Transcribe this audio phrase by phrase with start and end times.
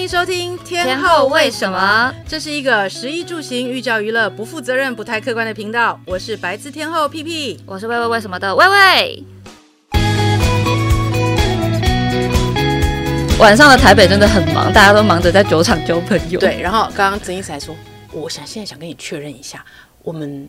[0.00, 2.10] 迎收听天，后为什么？
[2.26, 6.00] 这是一个食衣住行、寓教于乐、不负责任、不太客观的频道。
[6.06, 9.24] 我是白字天后屁屁，我是喂喂为什么的喂喂。
[13.38, 16.40] 晚上的台北真的很忙，大家都忙着在酒厂交朋友。
[16.40, 17.76] 对，然后刚刚曾医师还说，
[18.10, 19.62] 我想现在想跟你确认一下，
[20.02, 20.48] 我们。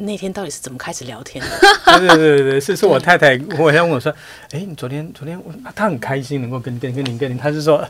[0.00, 1.98] 那天到底是怎么开始聊天的？
[1.98, 4.10] 对对对对，是 是我太太，我想问我说，
[4.52, 5.40] 哎，你昨天昨天，
[5.74, 7.86] 她很开心能够跟跟跟您跟您，她是说，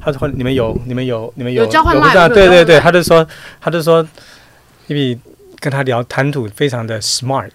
[0.00, 2.12] 她说你们有你们有你们有有交换吗？
[2.28, 3.26] 对对对，她就说，
[3.60, 4.06] 她就说，
[4.88, 5.16] 因为
[5.60, 7.52] 跟她聊谈吐非常的 smart，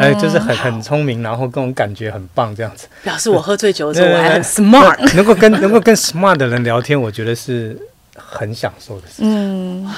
[0.00, 2.86] 哎，就是很很聪明，然后跟我感觉很棒这样子。
[3.02, 7.76] 表示我喝醉酒的时候我还很 smart， 能够跟能够跟 smart 的人聊天，我觉得是
[8.16, 9.26] 很享受的事情。
[9.28, 9.90] 嗯。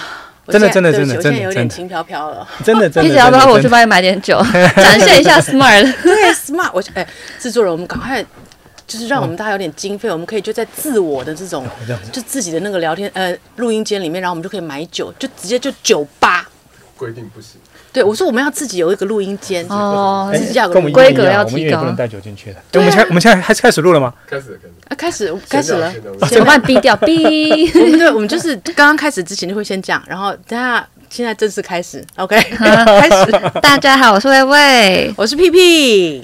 [0.48, 3.09] 真的真的真的我现在有点轻飘飘了， 真的 真的。
[3.09, 4.41] 一直要不要我去帮你买点酒，
[4.77, 5.82] 展现一下 smart？
[6.02, 6.70] 对，smart。
[6.73, 7.06] 我哎，
[7.38, 8.24] 制作人，我们赶快
[8.87, 11.66] 就是让我们大家有点经费，我们可以就在自我的这种
[12.12, 16.48] 就自己的那个聊天呃录音间里面，然后我们就可以买酒，就直接就酒吧。
[16.96, 17.60] 规定不行。
[17.96, 22.56] 对，我说我们要自己有一个录音间哦，自己要规格要提高，我们也不能带酒进去的。
[22.70, 24.12] 对，我们现我们现在开始开始录了吗？
[24.28, 24.60] 开始
[24.98, 26.60] 开始啊，开始开始了，怎么办？
[26.60, 27.70] 逼掉逼。
[27.72, 33.32] 我们对，我们就是刚刚开始之前就会先讲，然后等下现在正式开始，OK，开始。
[33.62, 36.22] 大家好，我是薇薇，我是屁屁。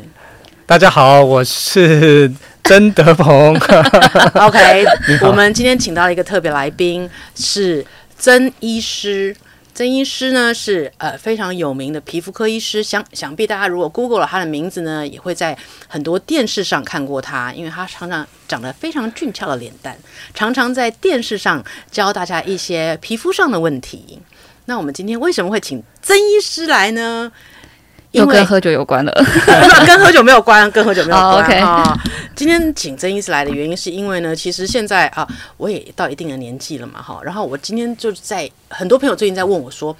[0.66, 2.30] 大家好，我是
[2.64, 3.56] 曾德鹏。
[4.36, 4.84] OK，
[5.22, 7.82] 我们今天请到了一个特别来宾，是
[8.18, 9.34] 曾医师。
[9.82, 15.58] 曾医师呢是呃非常有名的皮肤科医师，想想必大家如果 Google 了他的名字呢，也会在
[15.88, 19.98] 很多电视上看过他，因为他常常长得非常俊俏的脸蛋，
[20.34, 24.20] 常常在电视上教大家一些皮肤上的问题。
[24.66, 27.32] 那我们今天为什么会请曾医师来呢？
[28.12, 29.12] 又跟喝酒有关了，
[29.86, 31.60] 跟喝酒没有关，跟喝酒没有关。
[31.60, 31.98] Oh, 啊，
[32.36, 37.20] 今天请曾医师来的原因是因为呢，其实现在啊，我也到一定的年纪了嘛，哈。
[37.24, 39.96] 然后我今天就在很多朋友最近在问我说，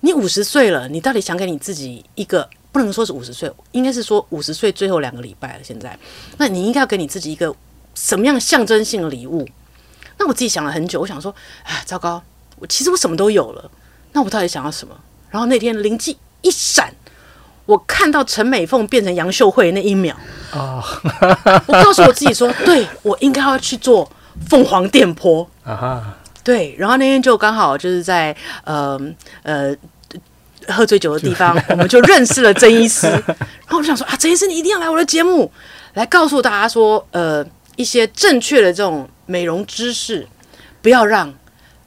[0.00, 5.60] 你五十岁了，你到底想给你自己一个，不能说是五十岁，应该是说五十岁最后两个礼拜了。
[5.62, 5.98] 现在，
[6.38, 7.54] 那你应该要给你自己一个
[7.94, 9.46] 什么样象征性的礼物？
[10.16, 11.34] 那我自己想了很久，我想说，
[11.64, 12.22] 哎，糟糕，
[12.56, 13.70] 我其实我什么都有了，
[14.12, 14.94] 那我到底想要什么？
[15.28, 16.90] 然后那天灵机一闪。
[17.70, 20.12] 我看到陈美凤变成杨秀慧那一秒
[20.52, 20.82] 啊，
[21.68, 24.10] 我告诉我自己说，对，我应该要去做
[24.48, 25.48] 凤凰电波。
[25.62, 29.00] 啊，对，然后那天就刚好就是在呃
[29.44, 29.72] 呃
[30.66, 35.48] 喝醉酒的地方，我们就认识了曾医师， 然后我就想说啊，曾医师你一定要来我的节目，
[35.94, 40.26] 来告诉大家说，呃，一些正确的这种美容知识，
[40.82, 41.32] 不要让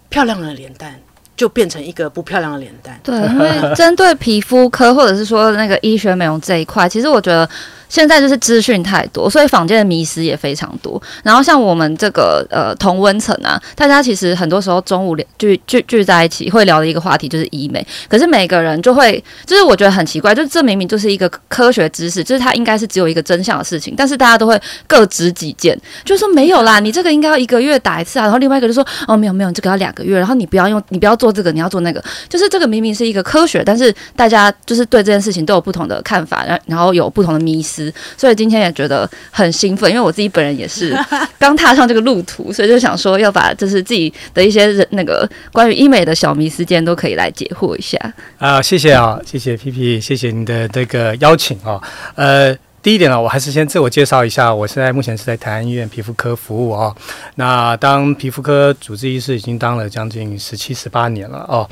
[0.08, 0.98] 漂亮的脸蛋。
[1.36, 3.00] 就变成一个不漂亮的脸蛋。
[3.04, 7.50] 对，因为针对皮肤科或者是说那个医学美容这一块，其实我觉得。
[7.94, 11.00] 现在就是资讯太多，所以坊间的迷思也非常多。
[11.22, 17.86] 然后像我们这个呃同温层啊，大家其实很多时候中午聚聚聚在一起会聊的一个话题就是医美。
[18.10, 28.24] 可是每个人就会，就是我觉得很奇怪，就是这明明就是一个科学知识，就是它应该是只有一个真相的事情，但是大家都会各执己见，就说没有啦，你这个应该要一个月打一次啊。
[28.24, 37.94] 然后另外一个就说哦没有没有，这个要两个月，然后你不要用，你不要做这个，你要做那个，就是这个明明是一个科学，但是大家就是对这件事情都有不同的看法，然然后有不同的迷失思。
[38.18, 40.98] 所以今天也觉得很兴奋，因为我自己本人也是
[41.38, 47.98] 刚踏上这个路途，所以就想说要把就是自己的一些那个关于医美的小迷思间都可以来解惑一下
[48.38, 48.62] 啊！
[48.62, 51.82] 谢谢啊，谢谢皮皮，谢谢你的这个邀请啊。
[52.16, 56.94] 呃，第一点呢，我还是先自我介绍一下，我现在目前是在台安医院皮肤科服务啊。
[57.36, 61.70] 那当皮肤科主治医师已经当了将近十七十八年了哦。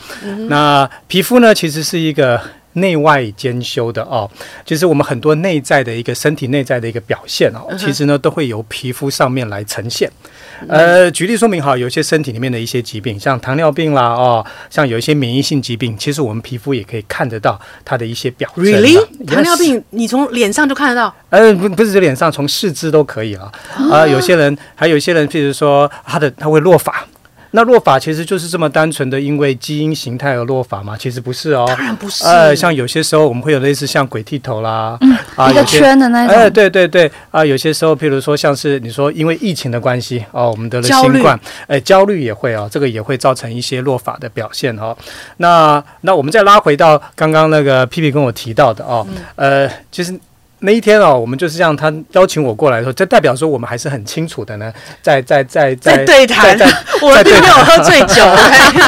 [0.50, 2.40] 那皮肤呢，其实是一个。
[2.74, 4.30] 内外兼修的哦，
[4.66, 10.10] 就是我们很多内在的一个身体内在的一个表现哦，其实呢都会由皮肤上面来呈现。
[10.68, 18.66] 呃，举例说明哈，有些身体里面的一些疾病，像糖尿病啦哦，像有一些免疫性疾病，其实我们皮肤也可以看得到它的一些表现。
[18.66, 19.26] Really？
[19.26, 21.14] 糖尿病你从脸上就看得到？
[21.30, 23.52] 呃，不不是脸上，从四肢都可以啊。
[23.92, 27.06] 啊，有些人还有一些人，譬如说他的他会落发。
[27.52, 30.96] 那落法其实就是这么单纯的，因为基因形态而落法吗？
[30.98, 31.66] 其实不是哦。
[31.68, 32.24] 当然不是。
[32.24, 36.36] 呃，像有些时候我们会有类似像鬼剃头啦，嗯，啊、一个圈的那种。
[36.36, 44.96] 哎、呃，对对对，啊，有些时候，譬如说像是你说因为疫情的关系哦，我们得了新冠，哎，焦虑也会哦，这个也会造成一些落法的表现哦。
[45.38, 49.06] 那那我们再拉回到刚刚那个屁屁跟我提到的哦，
[49.36, 50.18] 呃，其实
[50.64, 54.72] 那一天哦，我们就是这样，他邀请我过来的时候，这代表说我们还是很清楚的呢，
[55.02, 56.58] 在在在在，在对谈，
[57.02, 58.24] 我并没有喝醉酒。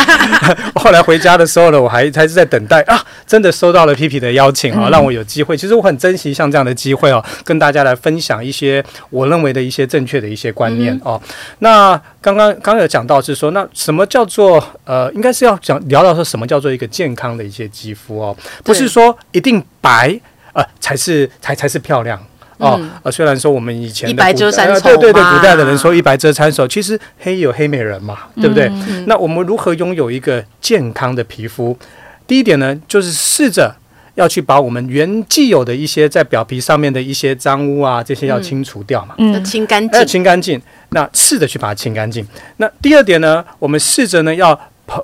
[0.76, 5.58] 后来回家的时候呢，我还还是在等待啊，真的收到了 P P 的邀请啊，让我有机会。
[5.58, 11.20] 其实我很珍惜像这样的机会哦，跟大家来分享一些我认为的一些正确的一些观念哦。
[11.60, 20.20] 那刚刚刚有讲到是说，那什么叫做呃，应该是要讲聊到说什么叫做一个健康的一些肌肤哦，不是说一定白。
[20.54, 22.18] 呃，才是才才是漂亮
[22.58, 22.78] 哦。
[22.80, 28.68] 嗯、呃，虽然说我们以前的一白遮三丑，对对对，古代的人说一白遮三丑，其实黑有黑美人嘛，对不对？
[28.68, 31.78] 嗯嗯、那我们如何拥有一个健康的皮肤？
[32.26, 33.76] 第一点呢，就是试着
[34.16, 40.62] 要去把我们原既有的一些在表皮上面的一些脏污啊，这些要清除掉嘛，嗯，清干净，要清干净。
[40.90, 42.26] 那试着去把它清干净。
[42.58, 44.60] 那第二点呢，我们试着呢要。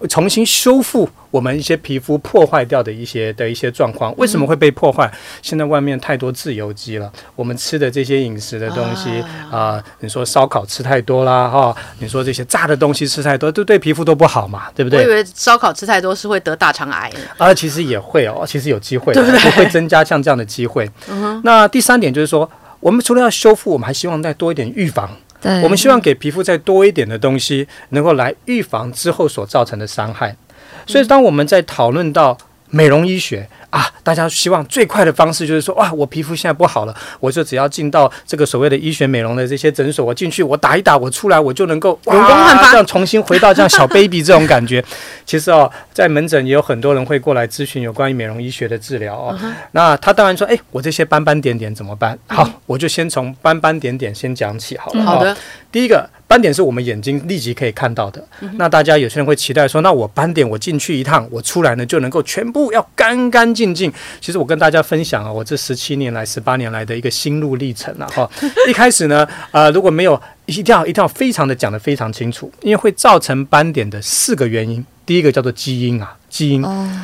[0.10, 5.12] 重新修复我们一些皮肤破坏掉的一些的一些状况，为什么会被破坏？
[5.42, 9.22] 现在外面太多自由基了，我们吃的这些饮食的东西
[9.52, 15.00] 啊、呃，你说烧烤吃太多啦，哈，你说这些炸的东西吃太多，都对皮肤都不好嘛，对不对？
[15.00, 19.40] 我以为烧烤吃太多是会得大肠癌啊，其实也会哦，其实有机会，对不对？
[19.52, 20.90] 会增加像这样的机会。
[21.10, 21.40] 嗯。
[21.44, 22.50] 那第三点就是说，
[22.80, 25.10] 我们除了要修复，我们还希望再多一点预防。
[25.42, 30.36] 对我们希望给皮肤再多一点的东西，能够来预防之后所造成的伤害。
[30.90, 32.36] 所以，当我们在讨论到
[32.72, 44.84] 美容医学，啊，大家希望最快的方式就是说，哇，我皮肤现在不好了，我就只要进到这个所谓的医学美容的这些诊所，我进去，我打一打，我出来，我就能够哇，这样重新回到这样小 baby 这种感觉。
[45.26, 49.38] 其实哦，在门诊也有很多人会过来咨询有关于美容医学的治疗哦。
[49.40, 49.52] Uh huh.
[49.72, 52.18] 那他当然说，哎，我这些斑斑点点怎么办？
[52.28, 52.50] 好，uh.
[52.66, 55.04] 我就先从斑斑点点先讲起好了。
[55.04, 55.36] 好的，
[55.72, 56.10] 第一个。
[56.30, 58.24] 斑点是我们眼睛立即可以看到的。
[58.42, 63.92] 嗯、那大家有些人会期待说，那我斑点我进去一趟，我出来呢就能够全部要干干净净。
[64.22, 68.06] 其实我跟大家分享啊，我这十七年来、十八年来的一个心路历程啊。
[68.14, 68.30] 哈。
[68.70, 74.86] 一开始呢，呃，如果没有一定要一定要非常的讲得非常清楚，因为会造成斑点的四个原因。
[75.08, 76.62] 第一个叫做基因啊，基因，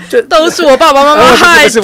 [0.07, 1.81] 这、哦、都是我爸爸妈妈 害的。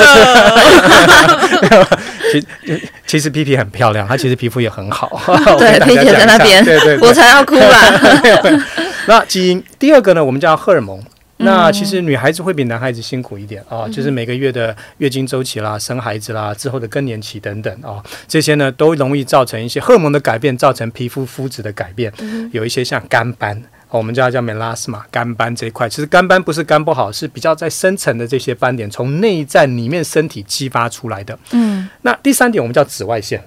[2.32, 2.44] 其
[3.06, 5.22] 其实皮皮很漂亮，她其实皮肤也很好。
[5.60, 8.66] 对，皮皮在那边，对，对对，我才要哭 了。
[9.08, 11.02] 那基因第二个呢，我们叫荷尔蒙。
[11.44, 17.98] 那其实女孩子会比男孩子辛苦一点啊，就是每个月的月经周期啦、生孩子啦、之后的更年期等等啊，
[18.28, 22.14] 这些呢都容易造成一些荷尔蒙的改变，造成皮肤肤质的改变，
[22.52, 23.60] 有一些像干斑。
[24.00, 31.38] 我们叫它叫 melasma 干斑这一块，其实干斑不是肝不好，是比较在深层的这些斑点，从内在里面身体激发出来的。
[31.52, 33.44] 嗯，那第三点我们叫紫外线，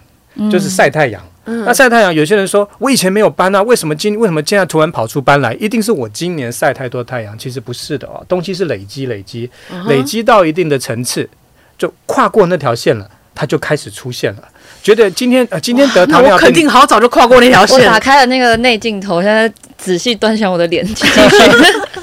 [0.51, 1.23] 就是晒太阳。
[1.47, 5.53] 嗯，那晒太阳，有些人说我以前没有斑啊，为什么今为什么现在突然跑出斑来？
[5.55, 7.39] 一定是我今年晒太多太阳？
[7.39, 9.51] 其实不是的哦，东西是累积累积，
[9.87, 11.29] 累积到一定的层次，
[11.77, 14.49] 就跨过那条线了，它就开始出现了。
[14.83, 17.79] 觉得今天呃，今天得糖尿病，我肯定好早就跨过那条线。
[17.79, 19.51] 我打开了那个内镜头，现在
[19.85, 20.83] 仔细端详我的脸，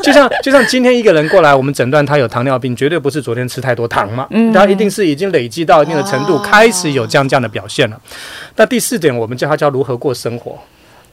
[0.04, 8.00] 就像就像今天一个人过来，我们诊断他有糖尿病，绝对不是昨天吃太多糖嘛，嗯，他一定是已经累积到一定的程度，开始有这样这样的表现了。
[8.56, 10.60] 那第四点，我们叫他叫如何过生活，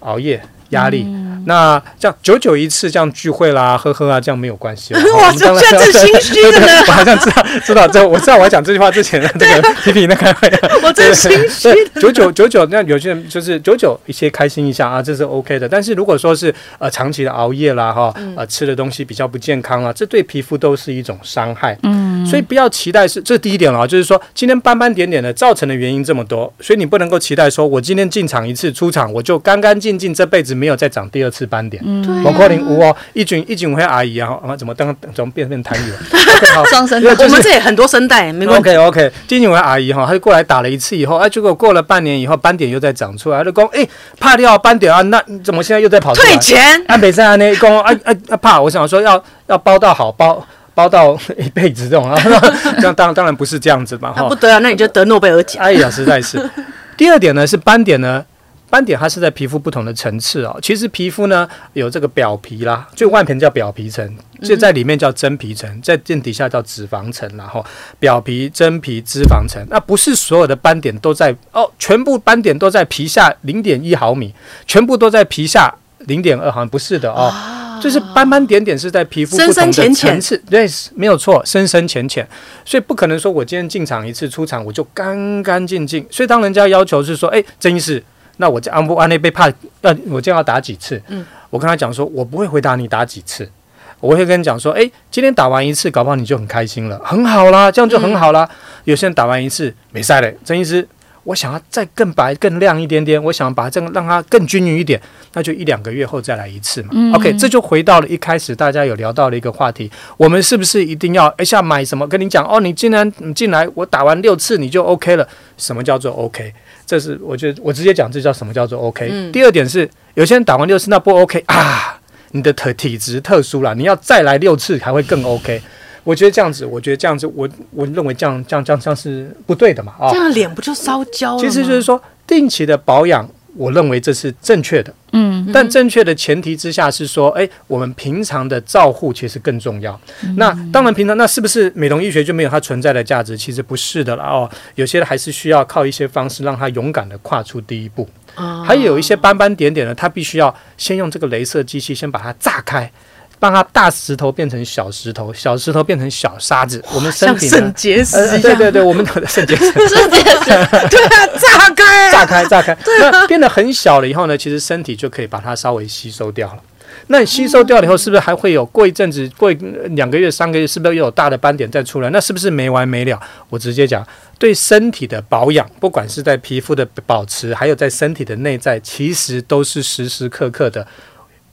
[0.00, 0.42] 熬夜。
[0.70, 4.92] 压力，嗯、那这样久久一次这样聚会啦，呵呵啊，这样没有关系。
[5.16, 6.66] 哇， 这这这心虚的呢。
[6.86, 10.46] 我好像知道，知道这，我知道我要讲这句话之前 的这个皮皮那开会，
[10.82, 11.70] 我真心虚。
[11.98, 15.66] 久久久久，那有些人就是久久一些开心一下啊，这是 OK 的。
[15.66, 21.74] 但是如果说是呃长期的熬夜啦，哈，呃吃的东西比较不健康啊，这对皮肤都是一种伤害。
[21.84, 31.48] 嗯，所以不要期待是这是第一点了，就是说今天斑斑点点的造成的原因这么多，所以你不能够期待说我今天进场一次出场我就干干净净，这辈子没有再长第二次。
[31.48, 31.82] 斑点，
[32.22, 35.98] 包括零五哦，一群一群会阿姨啊，怎么当怎么变变台语了？
[36.68, 38.76] 双声道，我们这里很多声带，没关系。
[38.76, 43.88] OK OK，第一位阿姨哈，她就过来打了一次以后，哎，结果过了半年以后，斑点又再长出来，就讲哎，
[44.20, 46.28] 怕掉斑点啊，那怎么现在又在跑出来？
[46.28, 46.84] 退钱？
[46.86, 50.46] 啊，北山啊，那讲啊啊啊怕，我想说要要包到好包
[50.78, 52.16] 包到一辈子这种啊，
[52.78, 54.28] 这样当然当然不是这样子嘛哈。
[54.28, 55.60] 不得啊，那你就得诺贝尔奖。
[55.60, 56.48] 哎呀，实在是。
[56.96, 58.24] 第二点呢是斑点呢。
[58.70, 60.56] 斑点它是在皮肤不同的层次哦。
[60.62, 64.06] 其实皮肤呢有这个表皮啦，最外层叫表皮层，
[64.42, 67.64] 就在里面叫真皮层，在最底下叫脂肪层，然后
[67.98, 69.60] 表皮、真皮、脂肪层。
[69.70, 74.34] 那不是所有的斑点都在哦，全部斑点都在皮下零点一毫米，
[74.66, 77.32] 全部都在皮下零点二毫米，不是的哦，
[77.80, 82.26] 就是斑斑点点是在皮肤不同的层次，对，没有错，深深浅浅，
[82.64, 86.06] 所以不可能说我今天进场一次出场我就干干净净。
[86.10, 88.02] 所以当人家要求是说，哎，曾医师。
[88.40, 89.48] 那我这安不安内被怕
[89.80, 91.02] 要我这样要打几次？
[91.08, 93.50] 嗯，我跟他讲说，我不会回答你打几次，
[93.98, 98.48] 我会跟你讲说，哎，今天打完一次，搞不好你就很开心了，很好啦，这样就很好啦。
[98.48, 100.86] 嗯、有些人打完一次没赛嘞，曾医师，
[101.28, 104.98] 我想要再更白、更亮一点点，我想把它这个让它更均匀一点，
[105.34, 106.88] 那就一两个月后再来一次嘛。
[106.92, 112.08] 嗯、OK，这就回到了一开始大家有聊到的一个话题，我们是不是一定要一下买什么？
[112.08, 115.28] 跟你讲哦，你竟然你进来，我打完六次你就 OK 了？
[115.58, 116.50] 什么叫做 OK？
[116.86, 125.60] 这是我觉得我直接讲，这叫什么叫做 OK？、嗯、第二点是，有些人打完六次那不 OK 啊，你的特体质特殊了，你要再来六次才会更 OK。
[126.08, 130.08] 我觉得这样子，我觉得这样子，我我认为这样这样这样这样是不对的嘛啊！
[130.10, 131.38] 这样脸不就烧焦了？
[131.38, 134.90] 其实就是说，定期的保养，我认为这是正确的。
[135.12, 140.00] 嗯，但正确的前提之下是说，哎，我们平常的照护其实更重要。
[140.22, 143.36] 嗯、那当然，平常那是不是美容医学就没有它存在的价值？
[143.36, 144.48] 其实不是的了哦。
[144.76, 148.08] 有些还是需要靠一些方式让它勇敢的跨出第一步。
[148.36, 152.90] 哦、还有一些斑斑点点的，它必须要先用这个镭射机器先把它炸开。
[153.38, 156.82] 帮它大石头变成小石头，小石头变成小沙子。
[156.94, 160.44] 我们身体肾结石、呃，对对对，我们的 肾结石，肾结石，
[160.90, 162.76] 对啊，炸开，炸开，炸开。
[163.00, 166.62] 那变得很小了以后呢，其实身体就可以把它稍微吸收掉了。
[167.08, 169.50] 那你吸收掉了以后，是不是还会有过一阵子，过
[169.90, 172.10] 两个月、三个月，是不是又有大的斑点再出来？
[172.10, 173.20] 那是不是没完没了？
[173.50, 174.04] 我直接讲，
[174.38, 180.86] 对身体的保养，不管是在皮肤的保持，还有在身体的内在，其实都是时时刻刻的。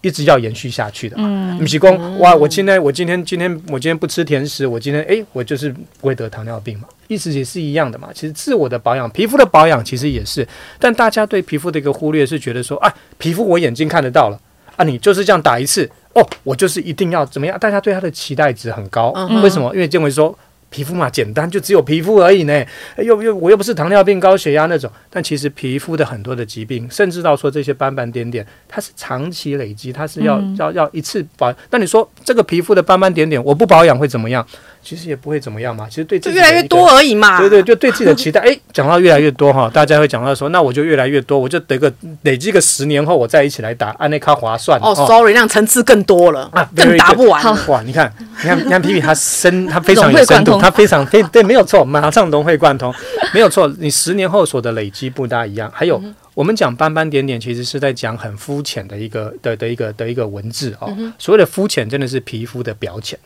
[0.05, 8.09] 一直要延续下去的，嗯，不是说哇，我今天我今天今天我今天不吃甜食，我今天诶，我就是不会得糖尿病嘛，意思也是一样的嘛。
[8.13, 10.47] 其实自我的保养，皮肤的保养其实也是，
[10.77, 14.39] 但大家对皮肤的一个忽略是觉得说，啊，皮肤我眼睛看得到了，
[14.75, 17.57] 啊，你就是这样打一次，哦，我就是一定要怎么样？
[17.57, 19.73] 大家对它的期待值很高，嗯、为什么？
[19.73, 20.37] 因为认为说。
[20.75, 22.65] 皮肤嘛，简单就只有皮肤而已呢，
[22.97, 24.91] 又又我又不是糖尿病、高血压那种。
[25.09, 31.53] 但其实皮肤的很多的疾病，甚至到说这些斑斑点点，它是长期累积，它是要、嗯、要要一次保。
[31.69, 34.45] 那你说这个皮肤的斑斑点点，我不保养会怎么样？
[34.85, 37.39] 其实也不会怎么样嘛，其实对自己就越来越多而已嘛。
[37.39, 38.39] 对对，就对自己的期待。
[38.45, 44.79] 哎，讲到越来越多哈，大家会讲到说，那我就越来越多，我就得个累积个十年后，我再一起来打，安内卡划算。
[44.81, 47.43] 哦，sorry，那样层次更多了，啊，更打不完。
[47.67, 48.13] 哇，你看，
[48.43, 52.93] 你看，你看，皮皮他深，他非常有深度，他非常非对，没有错，马上融会贯通，
[53.33, 53.67] 没有错。
[53.79, 55.71] 你十年后所的累积不大一样。
[55.73, 55.99] 还有，
[56.35, 60.95] 我们讲斑斑点点，其实是在讲很肤浅的一个的的一个的一个文字哦。
[61.17, 63.17] 所谓的肤浅，真的是皮肤的表浅。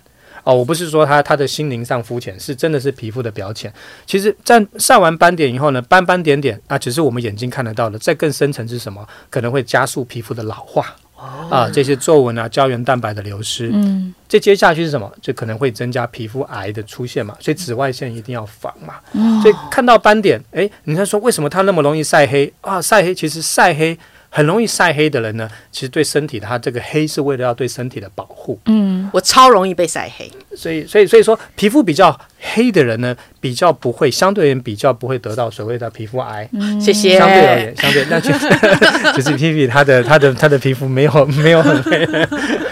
[0.43, 3.72] 哦，我不是说他他的心灵上肤浅，是真的是皮肤的表浅。
[4.05, 7.98] 其实，在晒完斑点以后呢，斑斑点点啊，只是我们眼睛看得到的。
[8.00, 9.08] 再更深层是什么？
[9.29, 13.69] 可能会加速皮肤的老化、哦、啊，这些皱纹啊、胶原蛋白的流失。
[13.74, 15.12] 嗯，这接下去是什么？
[15.22, 17.36] 就可能会增加皮肤癌的出现嘛。
[17.39, 18.96] 所以紫外线一定要防嘛。
[19.13, 22.81] 嗯、所以看到斑点，诶，你看说为什么它那么容易晒黑啊？
[22.81, 23.98] 晒黑其实晒黑。
[24.29, 28.59] 很容易晒黑的人呢，其实对身体，他这个黑是为了要对身体的保护。
[28.65, 36.48] 嗯，我超容易被晒黑，所以，所以，所以说，皮肤比较黑的人呢，比较不会，相对而言比较不会得到所谓的皮肤癌。
[36.53, 37.17] 嗯，谢谢。
[37.17, 38.39] 相对而言，相对那其实
[39.17, 42.07] 就是皮皮他的他的他的皮肤没有没有很黑，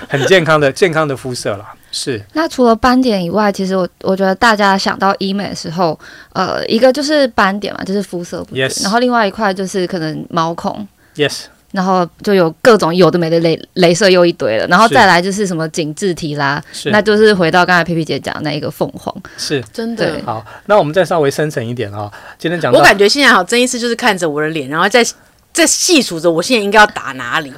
[0.07, 1.65] 很健康的健康的肤色了。
[1.91, 2.21] 是。
[2.33, 5.99] 那除了斑点以外，其实我我觉得大家想到医美的时候，
[6.33, 8.83] 呃，一个就是斑点嘛，就是肤色不对，Yes.
[8.83, 10.87] 然后另外一块就是可能毛孔。
[11.17, 20.11] Yes，然后就有各种有的没的雷镭射又一堆了，然后再来就是什么紧致提拉，那就是回到刚才皮皮姐讲的那一个凤凰，是真的。
[20.11, 25.03] 对好，那我们再稍微深层一点啊、哦，今天讲，我感觉现在好，曾医师就是看着我的脸，然后再
[25.51, 27.51] 再 细数着我现在应该要打哪里。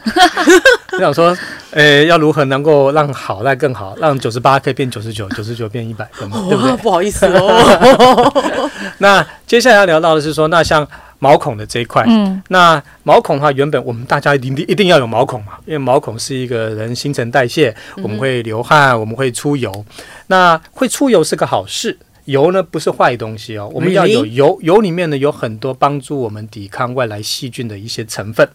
[0.93, 1.37] 我想说，
[1.71, 6.77] 呃，要如何能够让好再更好，让九十八可以变九十九，九十九变一百分，对不对？
[6.77, 8.71] 不好意思哦。
[8.97, 10.87] 那接下来要聊到的是说，那像。
[11.19, 19.85] 毛孔的这一块，嗯，那毛孔的话，原本我们大家一定一定要有毛孔嘛，因为毛孔是一个人新陈代谢，我们会流汗，我们会出油，
[20.27, 21.97] 那会出油是个好事。
[22.29, 28.47] 油呢不是坏东西哦，我们要有油，油里面呢有很多帮助我们抵抗外来细菌的一些成分。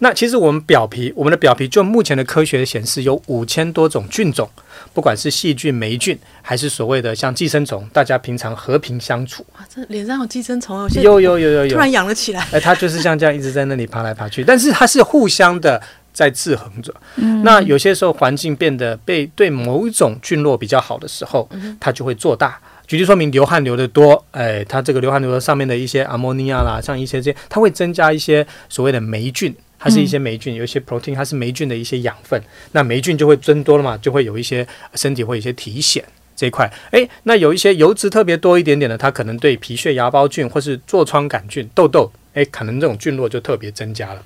[0.00, 4.48] 那其实我们表皮，我们的表皮，就目前的科学显示有五千多种菌种，
[4.92, 9.46] 不管是细菌、霉菌，还是所谓的像寄生虫，大家平常和平相处。
[9.56, 12.46] 哇，这脸上有寄生虫哦，有有有有有，突然痒了起来。
[12.52, 15.80] 哎，它就是像这样一直在那里爬来爬去， 但是它是互相的
[16.12, 16.92] 在制衡着。
[17.16, 21.48] 嗯，那有些时候环境变得被对某一种菌落比较好的时候，
[21.78, 22.60] 它就会做大。
[22.92, 32.38] 举例说明，流汗流的多，哎，它这个流汗流的上面的一些阿莫尼亚啦，像一些这些，它会增加一些所谓的霉菌，它是一些霉菌，有一些 protein，它是霉菌的一些养分，
[32.72, 36.02] 那霉菌就会增多了嘛，就会有一些身体会有一些体癣
[36.36, 44.22] 这一块，诶，那有一些油脂特别多一点点的，它可能对皮屑芽孢菌或是痤疮杆菌、痘痘，诶，可能这种菌落就特别增加了。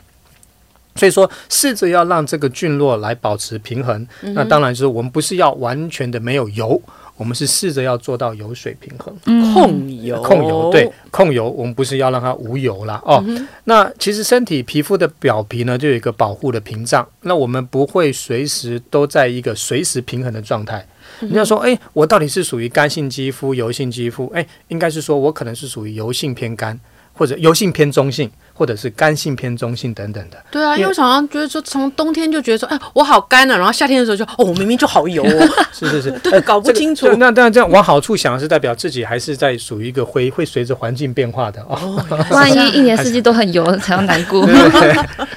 [0.96, 4.04] 所以说，试着要让这个菌落来保持平衡，
[4.35, 6.82] 那当然就是我们不是要完全的没有油。
[7.16, 9.14] 我们是试着要做到油水平衡，
[9.54, 13.23] 控油，控油，对，控油，我们不是要让它无油啦哦。
[13.26, 20.87] 嗯、那其实身体皮肤的表皮呢，就有一个保护的屏障，那我们不会随时都在一个随时平衡的状态。
[21.20, 24.30] 你要说，哎，我到底是属于干性肌肤、油性肌肤？
[24.35, 26.78] 哎，应该是说我可能是属于油性偏干，
[27.14, 28.30] 或者油性偏中性。
[28.56, 30.36] 或者是干性偏中性等等的。
[30.50, 35.66] 对啊，因为我常常觉得说，从冬天就觉得说，哎，我好干啊，然后夏天的时候就，哦，我明明就好油哦。
[35.72, 37.06] 是 是是， 对，搞不清楚。
[37.16, 42.02] 那当然这样往好处想，是代表自己还是在属于一个会会随着环境变化的哦。
[42.30, 44.48] 万一一年四季都很油，才要难过。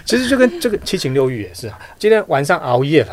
[0.06, 1.78] 其实就跟这个七情六欲也是啊。
[1.98, 3.10] 今天晚上熬夜了，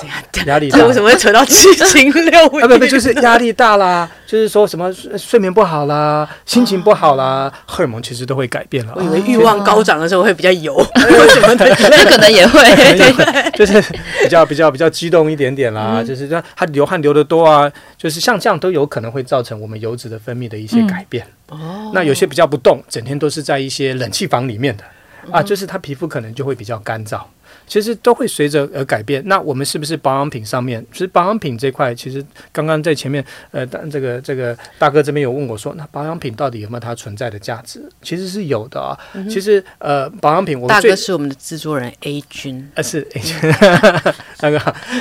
[0.47, 0.85] 压力大。
[0.87, 2.63] 为什么会扯到七情六欲？
[2.63, 8.93] 啊，不不，就是压力大啦，就是说什么睡眠不好啦，心情不好啦，荷尔蒙其实都会改变了。
[8.97, 10.77] 我以为欲望高涨的时候会比较油。
[11.29, 13.81] 什么的，这 可能也会，就是
[14.23, 21.25] 比较比较比较激动一点点啦，嗯、就是说他流汗流的多啊，就是像这样都有可能会造成我们油脂的分泌的一些改变。
[21.49, 24.85] 哦、嗯，那有些比较不动，整天都是在一些冷气房里面的。
[25.33, 27.21] 啊，就是他皮肤可能就会比较干燥。
[27.67, 29.23] 其实都会随着而改变。
[29.27, 30.85] 那我们是不是保养品上面？
[30.93, 37.83] 其实保养品这块，其实刚刚在前面，呃，这个这个大哥这边有问我说，那保养品到底有没有它存在的价值？
[38.03, 38.99] 其实是有的啊。
[39.15, 43.37] 嗯、其实呃，保养品我们大哥是我们的制作人 A 君，呃是 A 君，
[44.39, 44.59] 大哥。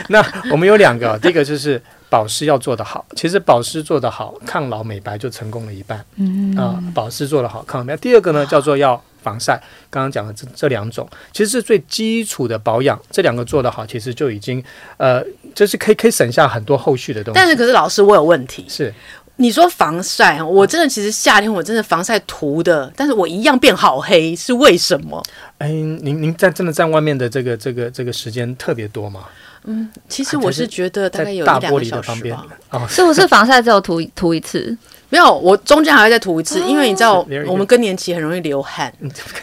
[0.10, 1.82] 那我们有两个，第一个就是
[2.16, 3.06] 保湿要做得好。
[3.18, 6.00] 其实保湿做得好，抗老美白就成功了一半。
[6.16, 7.98] 嗯啊、呃，保湿做得好，抗老美白。
[7.98, 9.02] 第二个呢，叫做要。
[9.26, 12.96] 防晒，刚刚讲的这这两种，其实是最基础的保养。
[13.10, 14.64] 这两个做得好，其实就已经，
[14.98, 15.20] 呃，
[15.56, 17.36] 就是可以可以省下很多后续的东西。
[17.36, 18.64] 但是，可是老师，我有问题。
[18.70, 18.94] 是，
[19.38, 25.24] 你说防晒，我真的其实夏天我真的防晒涂的，但是我一样变好黑，是为什么？
[25.58, 29.22] 哎，您您在真的在外面的这个这个这个时间特别多吗？
[29.66, 32.46] 嗯，其实我是觉得大概有一两个小时吧。
[32.72, 34.78] 哦，是不是防晒只有涂涂一次？
[35.10, 38.92] 没有，我中间还会再涂一次，因为你知道我们更年期很容易流汗，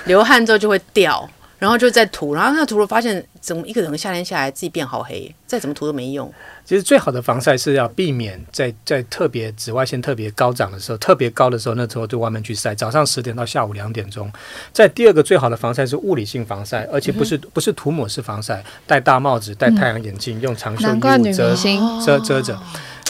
[0.06, 1.26] 流汗之后就会掉，
[1.62, 6.28] 然后就在涂，然后那涂了发现怎么一个整个夏天下来自己变好黑，再怎么涂都没用。
[6.64, 12.74] 其实最好的防晒是要避免在在特别紫外线特别高涨的时候，特别高的时候，那时候就外面去晒。
[12.74, 14.28] 早上十点到下午两点钟。
[14.72, 21.54] 在第二个最好的防晒是物理性防晒，而且不是不是涂抹式防晒，戴大帽子、戴太阳眼镜、用长袖衣物遮
[22.04, 22.58] 遮遮着。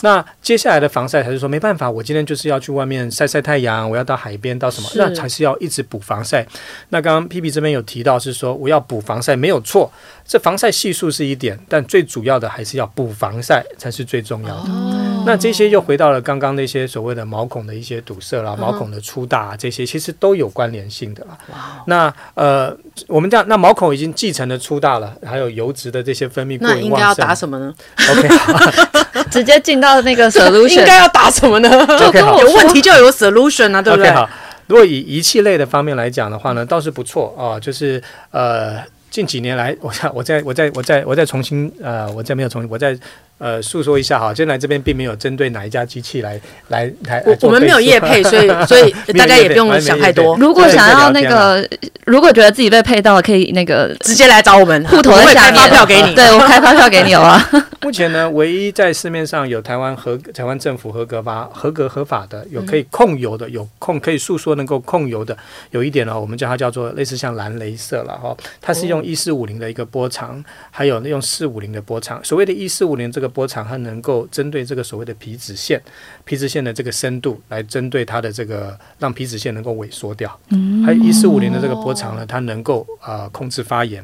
[0.03, 6.47] 那接下来的防晒才是说没办法，我今天就是要去外面晒晒太阳，我要到海边到什么，那才是要一直补防晒。
[6.91, 9.91] 那刚刚 P P 这边有提到是说我要补防晒没有错，
[10.27, 14.71] 这防晒系数是一点，但最主要的还是要补防晒才是最重要的。
[14.71, 21.39] 哦、那这些又回到了刚刚那些所谓的毛孔的一些堵塞啦，毛孔的粗大、啊、这些其实都有关联性的啦。
[21.49, 27.73] 哇那呃，我们这样，那毛孔已经继承的粗大了，还有油脂的这些分泌过于旺盛，那应该要打什么呢
[28.11, 28.29] ？OK，
[29.33, 30.01] 直接进到。
[30.03, 31.69] 那个 solution 应该要打什么呢？
[31.99, 34.29] 就跟我有问题就有 solution 啊，对不对？Okay, 好，
[34.67, 37.59] 如果以仪器类的方面来讲的话呢，倒是不错啊。
[37.59, 42.97] 就是呃，近几年来，我我再我再我再我再重新呃，我再没有重新我再。
[43.43, 47.21] 呃，诉说一下哈，现在这边并没有针对哪一家机器来来来。
[47.27, 50.37] 我我们没有业配， 所以所以 大家也不用想太多。
[50.37, 51.69] 如果想要那个，
[52.07, 56.15] 如果觉得自己被配到，可以那个直接来找我们，户头会开发票给你。
[56.15, 57.45] 对，我开发票给你啊。
[57.83, 65.37] 目前呢，唯一在市面上有台湾合台湾政府合格发合格合法的，有可以控油的，有控可以诉说能够控油的，
[65.73, 72.23] 有一点呢，我们叫它叫做类似像蓝镭射了哈，它是用一四五零的一个波长，还有用四五零的波长。
[72.23, 75.81] 所谓的一四五零这个波长，它能够针对这个所谓的皮脂腺，
[76.25, 80.39] 皮脂腺的这个深度来针对它的这个让皮脂腺能够萎缩掉。
[80.51, 84.03] 嗯，还有一四五零的这个波长呢，它能够啊、呃、控制发炎，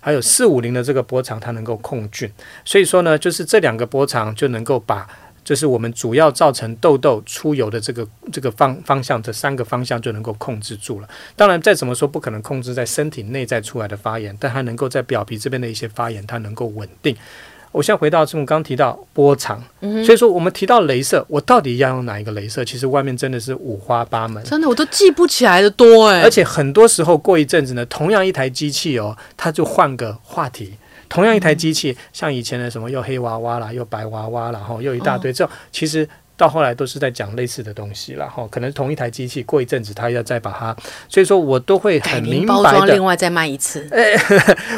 [0.00, 2.28] 还有四五零的这个波长，它能够控菌。
[2.64, 5.08] 所以说呢，就是这两个波长就能够把，
[5.44, 11.08] 就是我们主要造成痘痘出油的这个这个方方向，这三个方向就能够控制住了。
[11.36, 17.16] 当然，再怎么说不可能控制在身体内在出来的发炎，但它能够在表皮这边的一些发炎，它能够稳定。
[17.72, 22.64] 我现在回到这种刚提到波长，嗯、所以说我们提到镭射，我到底要用哪一个镭射？
[22.64, 26.22] 其实外面真的是五花八门，真的我都记不起来的多哎。
[26.22, 30.74] 而且很多时候过一阵子呢，同样一台机器哦，它就换个话题。
[31.08, 36.08] 同样一台机器，嗯、像以前的什么又黑娃娃啦，又白娃娃啦，然后又一大堆，这种、哦、其实。
[36.40, 40.74] 到后来都是在讲类似的东西了哈，可能同一台机器过一阵子，他要再把它，
[41.06, 44.16] 所以说我都会很明白的，另外再卖一次， 哎，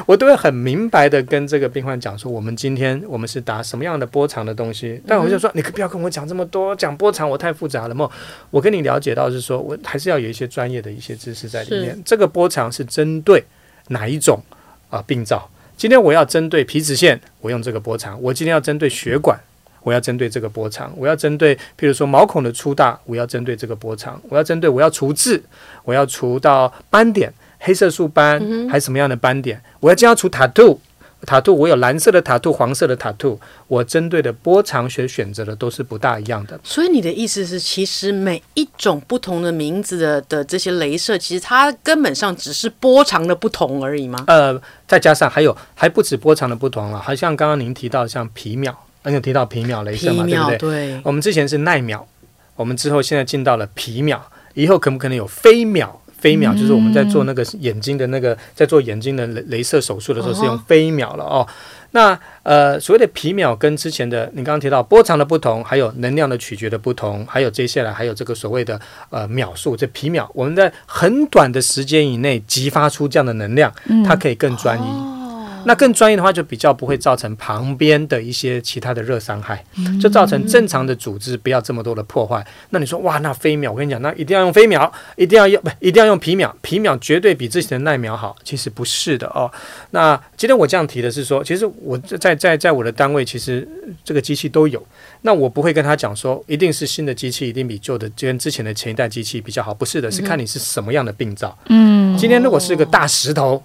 [0.04, 8.10] 我都会很明白的跟这个病患讲说，我们今天我们是打什么样的波长的东西，但我就说，你可不要跟我讲这么多，讲波长我太复杂了嘛，
[8.50, 13.44] 我跟你了解到是说，我还是要有一些专业的一些知识在里面，这个波长是针对
[13.90, 14.42] 哪一种
[14.90, 15.48] 啊病灶？
[15.76, 19.38] 今天我要针对皮脂腺，我用这个波长；我今天要针对血管。
[19.82, 25.42] 我要针对这个波长，我要针对，譬如说毛孔的粗大，我要针对这个波长，我要针对，我要除痣，
[25.84, 30.78] 我要除到斑点，黑色素斑，还是什么样的斑点，我要经常除 tattoo。
[31.24, 36.58] 塔兔，我有蓝色的塔兔，黄色的塔兔，我针对的波长学选择的都是不大一样的。
[36.64, 44.24] 所以你的意思是，其实每一种不同的名字的的这些镭射，其实它根本上只是波长的不同而已吗？
[44.26, 50.58] 呃，再加上还有还不止波长的不同了，好像刚刚您提到像皮秒，你有提到皮秒镭射嘛，对不对？
[50.58, 51.00] 对。
[51.04, 52.06] 我们之前是奈秒，
[52.56, 54.22] 我们之后现在进到了皮秒，
[54.54, 55.98] 以后可不可能有飞秒？
[56.18, 61.44] 飞秒就是我们在做那个眼睛的那个，在做眼睛的雷雷射手术的时候是用飞秒了哦。
[61.90, 73.74] 那呃，所谓的皮秒跟之前的你刚刚提到波长的不同，还有能量的取决的不同，还有接下来还有这个所谓的呃秒数，这皮秒我们在很短的时间以内激发出这样的能量，
[74.06, 75.11] 它可以更专一。
[75.64, 79.64] 那更专业的话，就比较不会造成旁边的一些其他的热伤害，
[80.00, 82.44] 就造成正常的组织不要这么多的破坏。
[82.70, 88.36] 那你说哇，那飞秒，我跟你讲，那一定要用飞秒，一定要用不，一定要用皮秒，皮秒绝对比之前的耐秒好。
[88.44, 89.50] 其实不是的哦。
[89.90, 93.66] 那今天我这样提的是说，其实我在在在我的单位，其实
[94.04, 94.84] 这个机器都有。
[95.22, 101.56] 那我不会跟他讲说，一定是新的机器一定比旧的跟之前的前一代机器比较好，不是的，是看你是什么样的病灶。
[101.68, 103.60] 嗯，今天如果是一个大石头，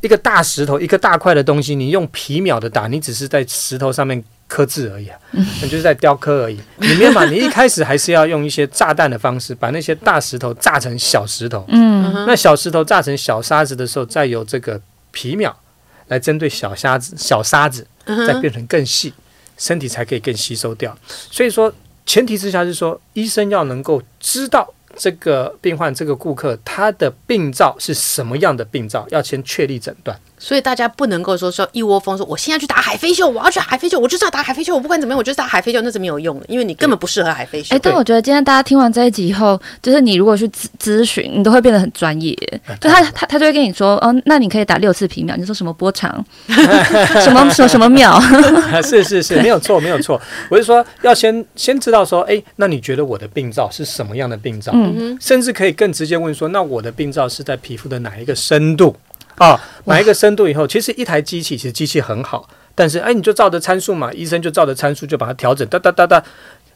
[0.00, 6.56] 一个大石头，一个大块的东西，你用皮秒的打，你只是在石头上面刻字而已啊，你就是在雕刻而已。
[6.78, 11.64] 里面嘛，你一开始还是要用一些炸弹的方式，把那些大石头炸成小石头。
[11.66, 15.58] 嗯，那小石头炸成小沙子的时候，再由这个皮秒
[16.06, 19.12] 来针对小沙子、小沙子，再变成更细。
[19.58, 21.72] 身体才可以更吸收掉，所以说
[22.04, 30.18] 前提之下是说，医生要能够知道这个病患、这个顾客他的病灶是什么样的病灶，要先确立诊断。
[30.38, 37.74] 所以大家不能够说说一窝蜂说，我现在去打海飞秀，我要去海飞秀，我就是要打海飞秀，我不管怎么样，我就是打海飞秀，那是没有用的，因为你根本不适合海飞秀。
[37.74, 42.34] 哎，但我觉得今天大家听完这一集以后，就是你如果去咨咨询，你都会变得很专业。
[42.80, 48.20] 就他他他就会跟你说，哦，那你可以打六次皮秒，你说什么波长， 什么什么什么秒，
[48.82, 50.20] 是是是，没有错没有错。
[50.50, 54.72] 我是说要先先知道说，哎，那你觉得我的病灶是什么样的病灶？
[54.74, 58.94] 嗯，甚至可以更直接问说，那我的病灶是在皮肤的哪一个深度？
[59.38, 66.22] 哦，买一个深度以后，其实一台机器其实机器很好，但是哎，你就照着参数嘛，医生就照着参数就把它调整，哒哒哒哒。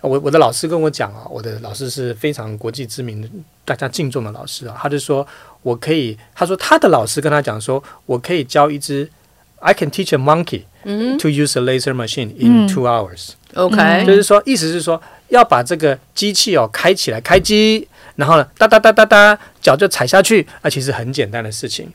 [0.03, 3.29] 我我的老师跟我讲啊，我的老师是非常国际知名的、
[3.67, 5.27] 大家敬重的老师啊，他就说
[5.63, 9.07] 我可以，他说他的老师跟他讲说，我可以教一只
[9.59, 13.33] ，I can teach a monkey to use a laser machine in two hours。
[13.53, 21.87] OK，就是说意思是说要把这个机器哦开起来，开机，然后呢哒哒哒哒哒，脚就踩下去，啊，其实很简单的事情。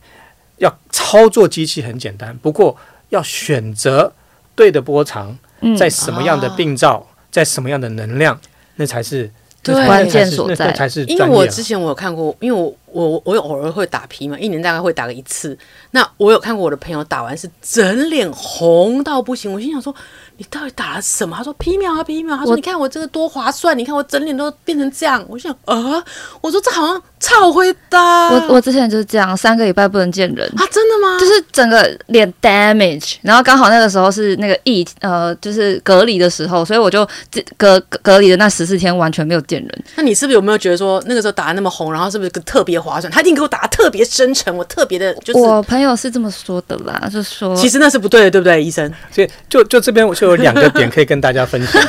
[0.57, 2.75] 要操作机器很简单，不过
[3.09, 4.11] 要选择
[4.55, 5.37] 对的波长，
[5.77, 8.39] 在什么样的病灶，在什么样的能量，
[8.75, 9.31] 那才是
[9.63, 10.71] 关键所在。
[10.73, 15.57] 才是因为我之前我有看过，因为我我我有偶尔会打皮嘛，一年大概会打个一次。
[15.91, 19.95] 那我有看过我的朋友打完是整脸红到不行，我心想说。
[20.37, 21.35] 你到底打了什么？
[21.37, 22.35] 他说皮秒啊，皮秒。
[22.35, 26.03] 他说：“你看我这个多划算，你看我整脸都变成这样。”我想，啊，
[26.41, 28.29] 我说这好像超会打。
[28.29, 31.17] 我我之前就是这样，三个礼拜不能见人啊，真的吗？
[31.17, 37.07] 就是整个脸 damage，然后刚好那个时候是那个疫呃，就是隔离的时候，所以我就
[37.55, 39.83] 隔隔离的那十四天完全没有见人。
[39.95, 43.09] 那你是不是有没有觉得说那个时候打的那么红，然后是不是特别划算？
[43.09, 48.91] 他一定给我打的特别深沉，我特别的，就是我朋友是这么说的啦，就说其实那是不对的，对不对，医生？
[49.11, 50.24] 所以就就这边我就。
[50.25, 51.79] 就有两个点可以跟大家分享。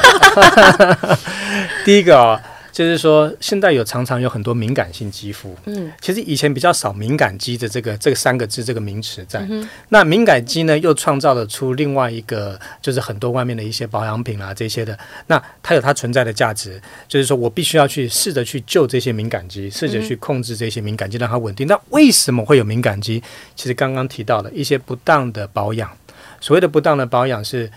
[1.86, 5.56] 第一个啊、哦，就是说现在有常常有很多敏感性肌肤。
[5.64, 9.40] 嗯，其实以前比较少“敏感肌”的这个这个三个字这个名词在。
[9.48, 14.98] 嗯、那敏感肌呢，又创造了出另外一个，就是很多外面的一些保养品啊这些的。
[15.28, 21.66] 那它有它存在的价值，就是说我必须要去试着去救这些敏感肌，试着去控制这些敏感肌，让它稳定。
[21.66, 23.22] 那为什么会有敏感肌？
[23.54, 25.90] 其实刚刚提到了一些不当的保养。
[26.38, 27.70] 所谓的不当的保养是。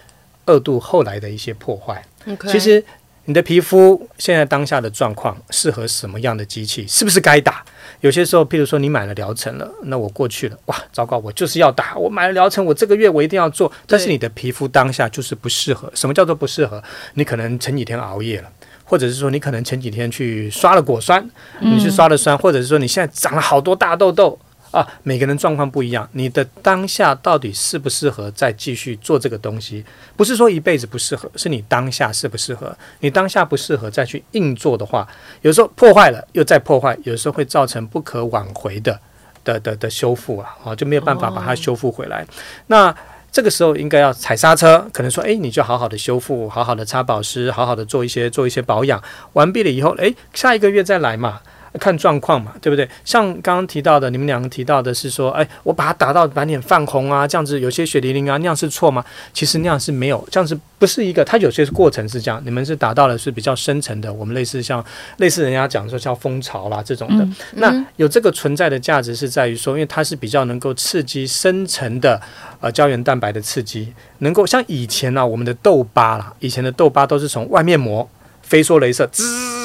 [0.50, 2.04] 二度后来的一些破坏。
[2.48, 2.84] 其实
[3.26, 6.86] 你的皮肤现在当下的状况适合什么样的机器？
[6.88, 7.64] 是不是该打？
[8.02, 11.96] 有些时候，譬如说你买了疗程了，那我过去了，哇，糟糕，我就是要打。
[11.96, 13.72] 我买了疗程，我这个月我一定要做。
[13.86, 15.92] 但是你的皮肤当下就是不适合。
[15.94, 16.82] 什么叫做不适合？
[17.14, 18.52] 你可能前几天熬夜了，
[18.84, 21.24] 或者是说你可能前几天去刷了果酸，
[21.60, 24.40] 你去刷了酸，或者是说你现在长了好多大痘痘。
[24.72, 29.84] 啊，每个人状况不一样，你的当下到底适不适合再继续做这个东西？
[30.16, 32.76] 不是说一辈子不适合，是你当下适不适合？
[33.00, 35.08] 你当下不适合再去硬做的话，
[35.42, 39.00] 有时候破坏了又再破坏，有时候会造成不可挽回的
[39.44, 42.26] 的的的修复啊，啊，就没有办法把它修复回来。
[42.68, 42.96] 那
[43.32, 49.02] 这个时候应该要踩刹车，可能说，哎，你就好好的修复，好好的擦保湿，好好的做一些做一些保养，
[49.34, 51.42] 完毕了以后，哎，下一个月再来嘛。
[51.80, 52.88] 看状况嘛，对不对？
[53.06, 59.04] 像刚刚提到的，你们两个提到的是说，哎，我把它打到满脸泛红啊，这样子有些血淋淋啊，那样是错吗？
[59.34, 64.84] 其实那样是没有，这样子不是一个，它有些过程是这样，你们是达到了是比较深层的，我们类似像
[65.18, 67.24] 类似人家讲说叫蜂巢啦这种的。
[67.24, 72.20] 嗯、那有这个存在的价值是在于说，因为它是比较能够刺激深层的
[72.60, 78.10] 呃胶原蛋白的刺激，能够像以前呢、啊，我们的痘疤啦，以前的痘疤都是从外面膜
[78.42, 79.59] 飞梭镭射滋。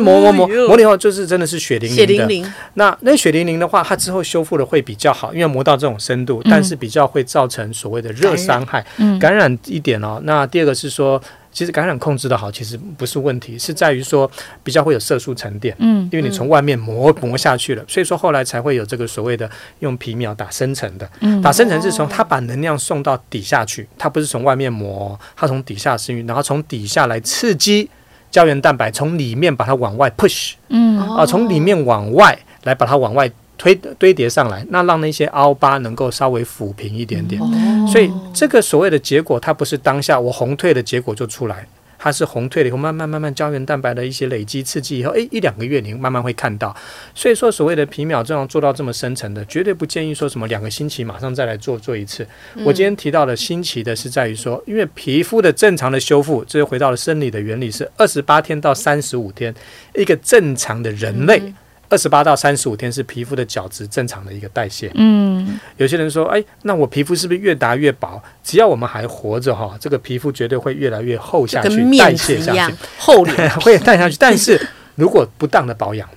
[0.00, 2.52] 磨磨磨磨了以后，就是真的是血淋淋的。
[2.74, 8.84] 那那血淋淋的话，它之后修复的会比较好，因为磨到这种深度，但是比较会造成所谓的热伤害、
[9.20, 10.20] 感染一点哦。
[10.24, 11.20] 那第二个是说，
[11.52, 14.30] 其实感染控制的好，其实不是问题，是在于说
[14.62, 15.74] 比较会有色素沉淀。
[15.78, 21.08] 嗯，因为你从外面磨磨下去了，所以说后来才会有这个所谓的用皮秒打深层的。
[21.42, 27.88] 打深层是从它把能量送到底下去，它不是从外面磨，它从底下生育，然后从底下来刺激。
[28.30, 37.40] 胶原蛋白从里面把它往外 push，嗯，啊，从里面往外来把它往外推堆叠上来，那让那些凹疤能够稍微抚平一点点。
[37.88, 41.66] 所以这个所谓的结果，它不是当下我红退的结果就出来。
[41.98, 46.74] 它是红退了以后，慢慢慢慢胶原蛋白的一些累积刺激以后，诶，一两个月你慢慢会看到。
[47.14, 52.26] 所以说，所谓的皮秒这样做到这么深层的，绝对不建议说什么两个星期马上再来做做一次。
[52.64, 59.54] 我今天提到的新奇的是在于说，因为皮肤的正常的修复，这又回到了生理的原理，是二十八天到三十五天，
[59.94, 61.52] 一个正常的人类。
[61.88, 64.90] 二十八到三十五天是皮肤的角质正常的一个代谢。
[64.94, 68.22] 嗯，有些人说，哎，那我皮肤是不是越打越薄？
[68.42, 74.16] 只要我们还活着哈，这个皮肤绝对会越来越厚下去，代谢下去，厚脸 会淡下去。
[74.18, 74.60] 但是
[74.96, 76.08] 如果不当的保养。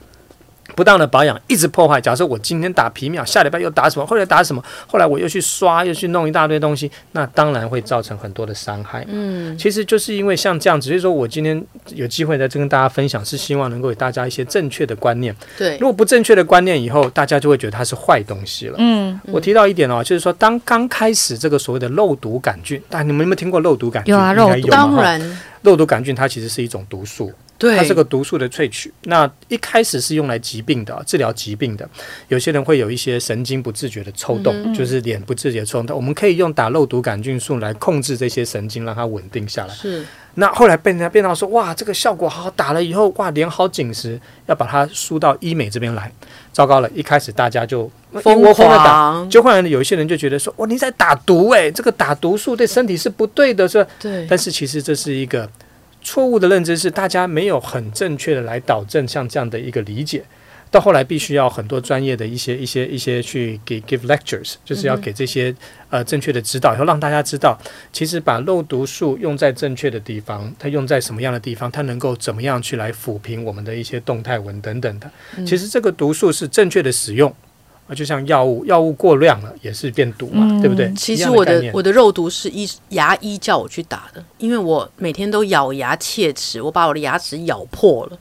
[0.75, 1.99] 不当的保养一直破坏。
[1.99, 9.05] 假设我今天打皮秒，下礼拜又打什么，后来打什么，后来我又去刷，又去弄一大堆东西，那当然会造成很多的伤害。
[9.07, 11.61] 嗯，其实就是因为像这样子，所以说我今天
[11.93, 15.35] 有机会在这跟大家分享，是希望能够给大家一些正确的观念。
[15.57, 18.75] 对，如果不正确的观念，以后大家就会觉得它是坏东西了。
[18.77, 24.13] 嗯，我提到一点哦，就是说当刚开始这个所谓的肉毒杆菌，但你们有没有听过肉毒杆菌？
[24.13, 24.33] 有啊，
[24.69, 27.31] 当然，肉毒杆菌它其实是一种毒素。
[27.61, 28.91] 对，它是个毒素的萃取。
[29.03, 31.87] 那一开始是用来疾病的，治疗疾病的。
[32.27, 35.95] 有些人会有一些神经不自觉的抽动，嗯、就是脸不自觉的抽动。
[35.95, 39.73] 我们可以用打肉毒杆菌素来控制这些神经，让它稳定下来。
[39.75, 40.03] 是。
[40.33, 46.11] 那后来被人家变到说，哇，这个效果好，打了以后，哇，脸好紧实，要把它输到医美这边来。
[46.51, 47.87] 糟糕了，一开始大家就
[48.23, 53.89] 疯狂的打，就后来有一些人就觉得说，哇，你在打毒诶、欸，这个打毒素对身体是不对的，是吧？
[53.99, 54.25] 对。
[54.27, 55.47] 但是其实这是一个。
[56.01, 60.23] 错误的认知是大家没有很正确的来导正像这样的一个理解，
[60.69, 65.53] 到后来必须要很多专业的一些一些一些去给 give lectures，就是要给这些
[65.89, 67.59] 呃正确的指导，以后让大家知道，
[67.93, 75.11] 其实把肉毒素用在正确的地方，它用在什么样的地方，它能够怎么样去来抚平我们的一些动态纹等等的。
[75.45, 77.33] 其实这个毒素是正确的使用。
[77.93, 80.91] 就像药物，药物过量了也是变毒嘛，嗯、对不对？
[80.93, 88.17] 其实我的，的我的肉毒是医牙医叫我去打的，因为我每天都咬牙切齿，我把我的牙齿咬破了，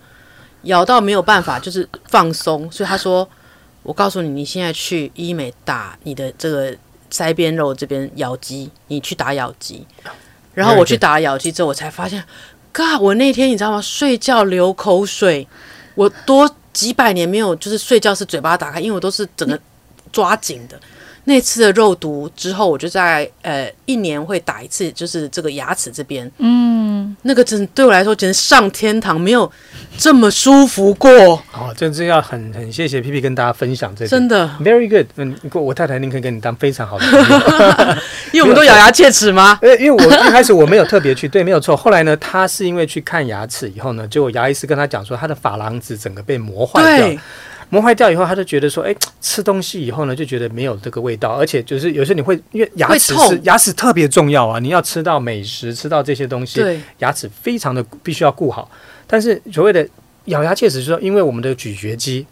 [0.63, 3.29] 咬到没有办法就是放松，所以他说
[3.85, 6.75] ：“我告诉你，你现在去医美打你的这个
[7.13, 9.87] 腮边肉这边咬肌，你去打咬肌。”
[10.53, 12.25] 然后我去打咬肌之后，我才发现
[12.73, 13.81] ，，God，，我那天你知道吗？
[13.81, 15.47] 睡觉流口水，
[15.95, 16.57] 我多。
[16.73, 19.59] 几百年没有，就是睡觉是嘴巴打开，因为我都是整个
[20.13, 20.81] 抓紧的。
[21.31, 26.29] 那次的肉毒之后，我就在呃一年会打一次，就是这个牙齿这边。
[26.39, 29.51] 嗯，那个真对我来说简直上天堂，没有
[29.97, 31.09] 这么舒服过。
[31.53, 35.07] 哦，真是要很很谢谢皮皮跟大家分享这个，真的 very good。
[35.15, 37.97] 嗯，我太太宁可跟你当非常好的朋友，
[38.35, 39.57] 因为我们都咬牙切齿吗？
[39.63, 41.77] 呃，因为我一开始我没有特别去，对，没有错。
[41.77, 47.23] 后来呢，他是因为去看牙齿以后呢，结果牙医师跟他讲说，他的珐琅质整个被磨坏掉。
[47.71, 56.63] 磨坏掉以后，他就觉得说，哎，吃东西以后呢，就觉得没有这个味道，而且就是有时候你会因为牙齿是牙齿特别重要啊，你要吃到美食，吃到这些东西，
[56.99, 58.71] 牙齿非常的必须要顾好。
[59.07, 59.89] 但是所谓的
[60.27, 62.27] 咬牙切齿，就是说因为我们的咀嚼肌。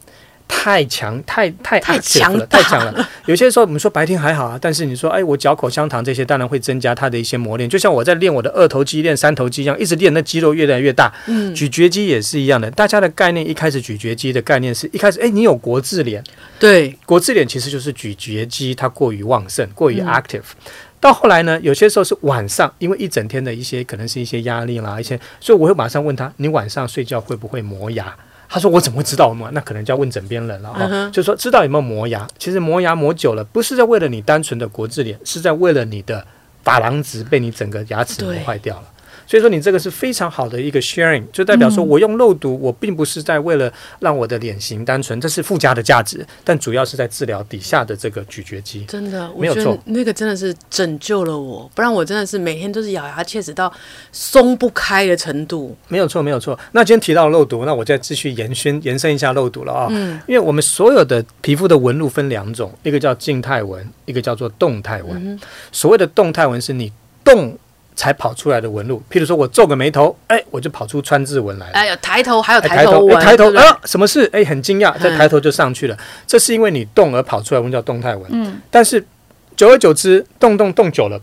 [0.48, 3.08] 太强，太太太强了，太强了。
[3.26, 7.68] 有些时候我们说白天还好啊，但是你说，哎，我嚼口香糖这些，当然会增加它的一些磨练。
[7.68, 11.12] 就像我在练我的二头肌、练三头肌一样，一直练，那肌肉越来越大。
[11.26, 12.70] 嗯，咀嚼肌也是一样的。
[12.70, 16.24] 大家的概念一开始咀嚼肌的概念是一开始，哎，你有国字脸，
[16.58, 20.40] 对，国字脸其实就是咀嚼肌它过于旺盛，过于 active。
[20.40, 28.16] 嗯，到后来呢，有些时候是晚上，因为一整天的一些可能是一些压力啦，一些，所以我会马上问他，你晚上睡觉会不会磨牙？
[28.48, 29.50] 他说我怎么会知道嘛？
[29.52, 31.10] 那可能就要问枕边人了哈。
[31.12, 32.26] 就说知道有没有磨牙？
[32.38, 36.26] 其实磨牙磨久了，不是在为了你单纯的国字脸，是在为了你的
[36.64, 38.84] 珐琅质被你整个牙齿磨坏掉了。
[39.28, 48.86] 所以说你这个是非常好的一个 sharing，就代表说我用肉毒，我并不是在为了让我的脸型单纯，这是附加的价值，但主要是在治疗底下的这个咀嚼肌。
[48.86, 53.70] 真的，没有错，那个真的是拯救了我，不然我真的是每天都是咬牙切齿到
[54.12, 55.76] 松不开的程度。
[55.88, 56.58] 没有错，没有错。
[56.72, 65.32] 那今天提到肉毒，那我再继续延伸延伸一下肉毒了啊、哦，嗯，因为我们所有的皮肤的纹路分两种，一个叫静态纹，一个叫做动态纹。
[65.32, 65.38] 嗯、
[65.70, 66.90] 所谓的动态纹是你
[67.22, 67.54] 动。
[67.98, 71.72] 才跑出来的纹路，譬如说我皱个眉头，哎，我就跑出川字纹来了。
[71.72, 74.30] 哎呀，抬头还有抬头纹，抬头啊，什么事？
[74.32, 75.96] 哎，很惊讶，再抬头就上去了。
[75.96, 78.24] 嗯、这是因为你动而跑出来纹叫动态纹。
[78.28, 79.04] 嗯，但是
[79.56, 81.20] 久而久之，动动动久了，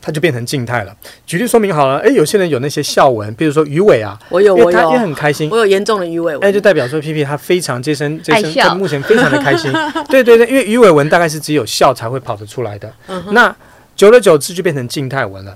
[0.00, 0.96] 它就变成静态了。
[1.26, 9.70] 举例说明好了，哎，有些人有那些笑纹，比如说鱼尾啊，我有，我有，也很开心，我有严重的鱼尾纹，哎，就代表说 P P 他非常这身这身目前非常的开心。
[10.08, 12.90] 对对对，因为鱼尾纹大概是只有笑才会跑得出来的。
[13.08, 13.54] 嗯、哼那
[13.94, 15.54] 久而久之就变成静态纹了。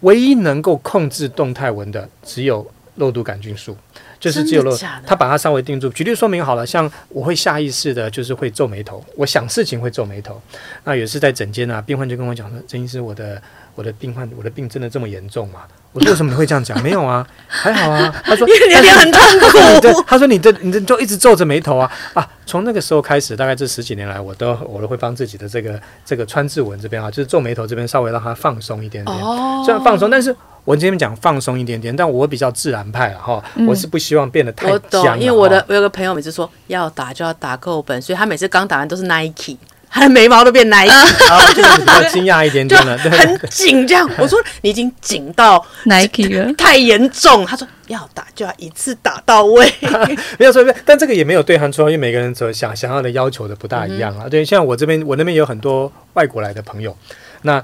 [0.00, 3.76] 唯一能够控制动态纹的，只有肉毒杆菌素，
[4.24, 4.74] 就是只有肉，
[5.06, 5.86] 他把它稍微定住。
[5.90, 10.40] 举例说明好了，像我会下意识的，就是会皱眉头，我想事情会皱眉头。
[10.84, 13.42] 那有时在诊间啊，病患就跟我讲说：“曾医师，我的
[13.74, 16.82] 我的病患，我的病真的这么严重吗？”我说：“为什么你会这样讲？
[16.82, 18.10] 没有啊，还好啊。
[18.24, 19.58] ”他说：“因为你脸很痛苦。
[19.82, 29.18] ”对，他说：“你的你的就一直皱着眉头啊啊！”从那个时候开始，大概这十几年来，我都我都会帮自己的这个这个川字纹这边啊，就是皱眉头这边稍微让它放松一点点。
[29.18, 34.72] 哦，虽然放松，但是我今天讲放松一点点，但我比较自然派哈，嗯、我是不希望变得太僵。
[34.72, 39.56] 我懂，因为我的我有个朋友每次说要打就要打够本，所以他每次刚打完都是 Nike。
[39.90, 44.10] 他的眉毛都变 Nike，然后就是比较惊讶一点点了，很紧这样。
[44.18, 47.46] 我说你已经紧到 Nike 了，太严重。
[47.46, 49.72] 他说要打就要一次打到位，
[50.36, 54.22] 没有错，但这个也没有对号错，因为每个人所想想要的要求的不大一样啊。
[54.24, 56.96] 嗯、对，像我这边，我那边有很多外国来的朋友。
[57.42, 57.62] 那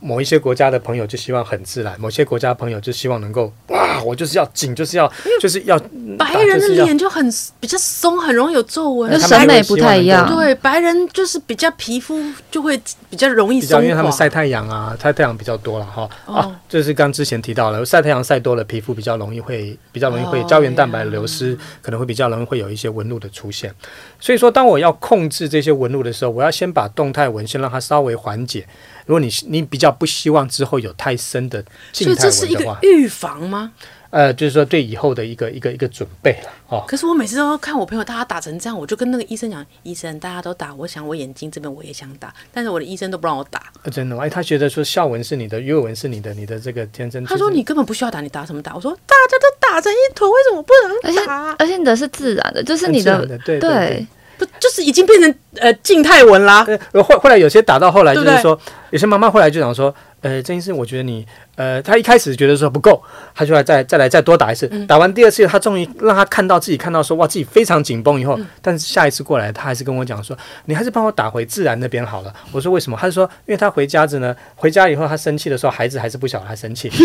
[0.00, 5.10] 某一些国家的朋友就希望很自然，某些国家的朋友就希望能够哇，我就是要紧，就是要
[5.40, 5.78] 就是要。
[6.18, 7.24] 白人的脸就很
[7.60, 10.28] 比较松，很容易有皱纹，审美不太一样。
[10.34, 16.08] 对，白人就是比较皮肤就会比较容易松垮，因为他们晒太阳啊，晒太阳比较多了哈。
[16.26, 23.72] 哦、啊，就是刚之前提到了，晒太阳晒多了，皮肤比较容易会比较容易会胶原蛋白流失，哦、可能会比较容易会有一些纹路的出现。
[24.18, 28.66] 所以说，当我要控制这些纹路的时候，我要先把动态纹先让它稍微缓解。
[29.06, 33.72] 如果你你比较不希望之后有太深的静态纹的话，所以这是一个预防吗？
[34.10, 36.82] 呃，就是说对以后的一个一个一个准备了哦。
[36.88, 43.64] 可是我每次都看我朋友大家打成这样，我就跟那个医生讲，医生大家都打，我想我眼睛这边我也想打，但是我的医生都不让我打。
[43.82, 44.24] 呃、真的吗？
[44.24, 47.22] 哎，他觉得说笑纹是你的，鱼尾纹是你的，你的这个天生。
[47.26, 48.74] 他说你根本不需要打，你打什么打？
[48.74, 51.52] 我说大家都打成一坨，为什么不能打？
[51.58, 53.68] 而且而且你的是自然的，就是你的，的对对。
[53.70, 54.06] 对
[54.38, 56.64] 不就是已经变成呃静态纹啦？
[56.92, 61.26] 呃，后后来有些打到后来就是说，对对有些妈妈后来就讲说，呃，曾医师，我觉得你。
[61.58, 63.02] 呃，他一开始觉得说不够，
[63.34, 64.68] 他就来再再来再多打一次。
[64.70, 72.32] 嗯、打完第二次，他终于让他看到自己看到说哇，自己非常紧绷以后，嗯、但是下一次过来，他还是跟我讲说，你还是帮我打回自然那边好了。
[72.52, 72.96] 我说为什么？
[73.00, 76.88] 他就说，因为他回家子呢，回家以后他生气的时候，孩子还是不晓得他生气。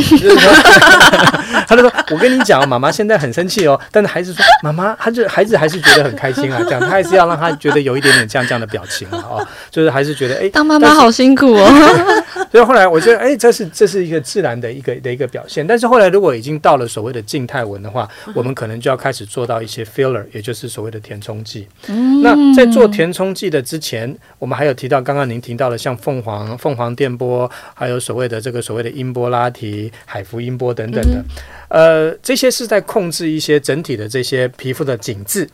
[1.68, 11.68] 他就说，我跟你讲，妈妈现在很生气哦，但是孩子说，妈妈，他就孩子还是觉得很开心啊，这样他还是要让他觉得有一点点这样这样的表情啊，哦，就是还是觉得哎，当妈妈好辛苦哦。
[12.54, 15.66] 所以后来我觉得，哎，这是这是一个自然的一个的一个表现。
[15.66, 21.68] 但是后来如果已经到了所谓的静态纹的话，我们可能就要开始做到一些 filler，也就是所谓的填充剂。
[21.88, 31.24] 嗯、那在做填充剂的之前，我们还有提到刚刚您提到的像凤凰凤凰电波，还有所谓的这个所谓的音波拉提、海芙音波等等的。
[31.70, 35.50] 嗯、呃，这些是在控制一些整体的这些皮肤的紧致。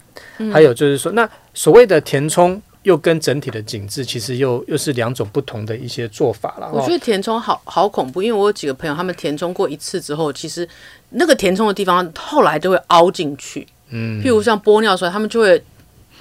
[0.52, 2.62] 还有就是说，那所谓的填充。
[2.84, 6.70] 又跟整体的紧致其实又又是两种不同的一些做法了。
[6.72, 10.68] 我觉得填充好好恐怖，因为我有几个朋友，他们填充过一次之后，其实
[11.10, 13.68] 那个填充的地方后来都会凹进去。
[13.90, 15.62] 嗯，譬如像玻尿酸，他们就会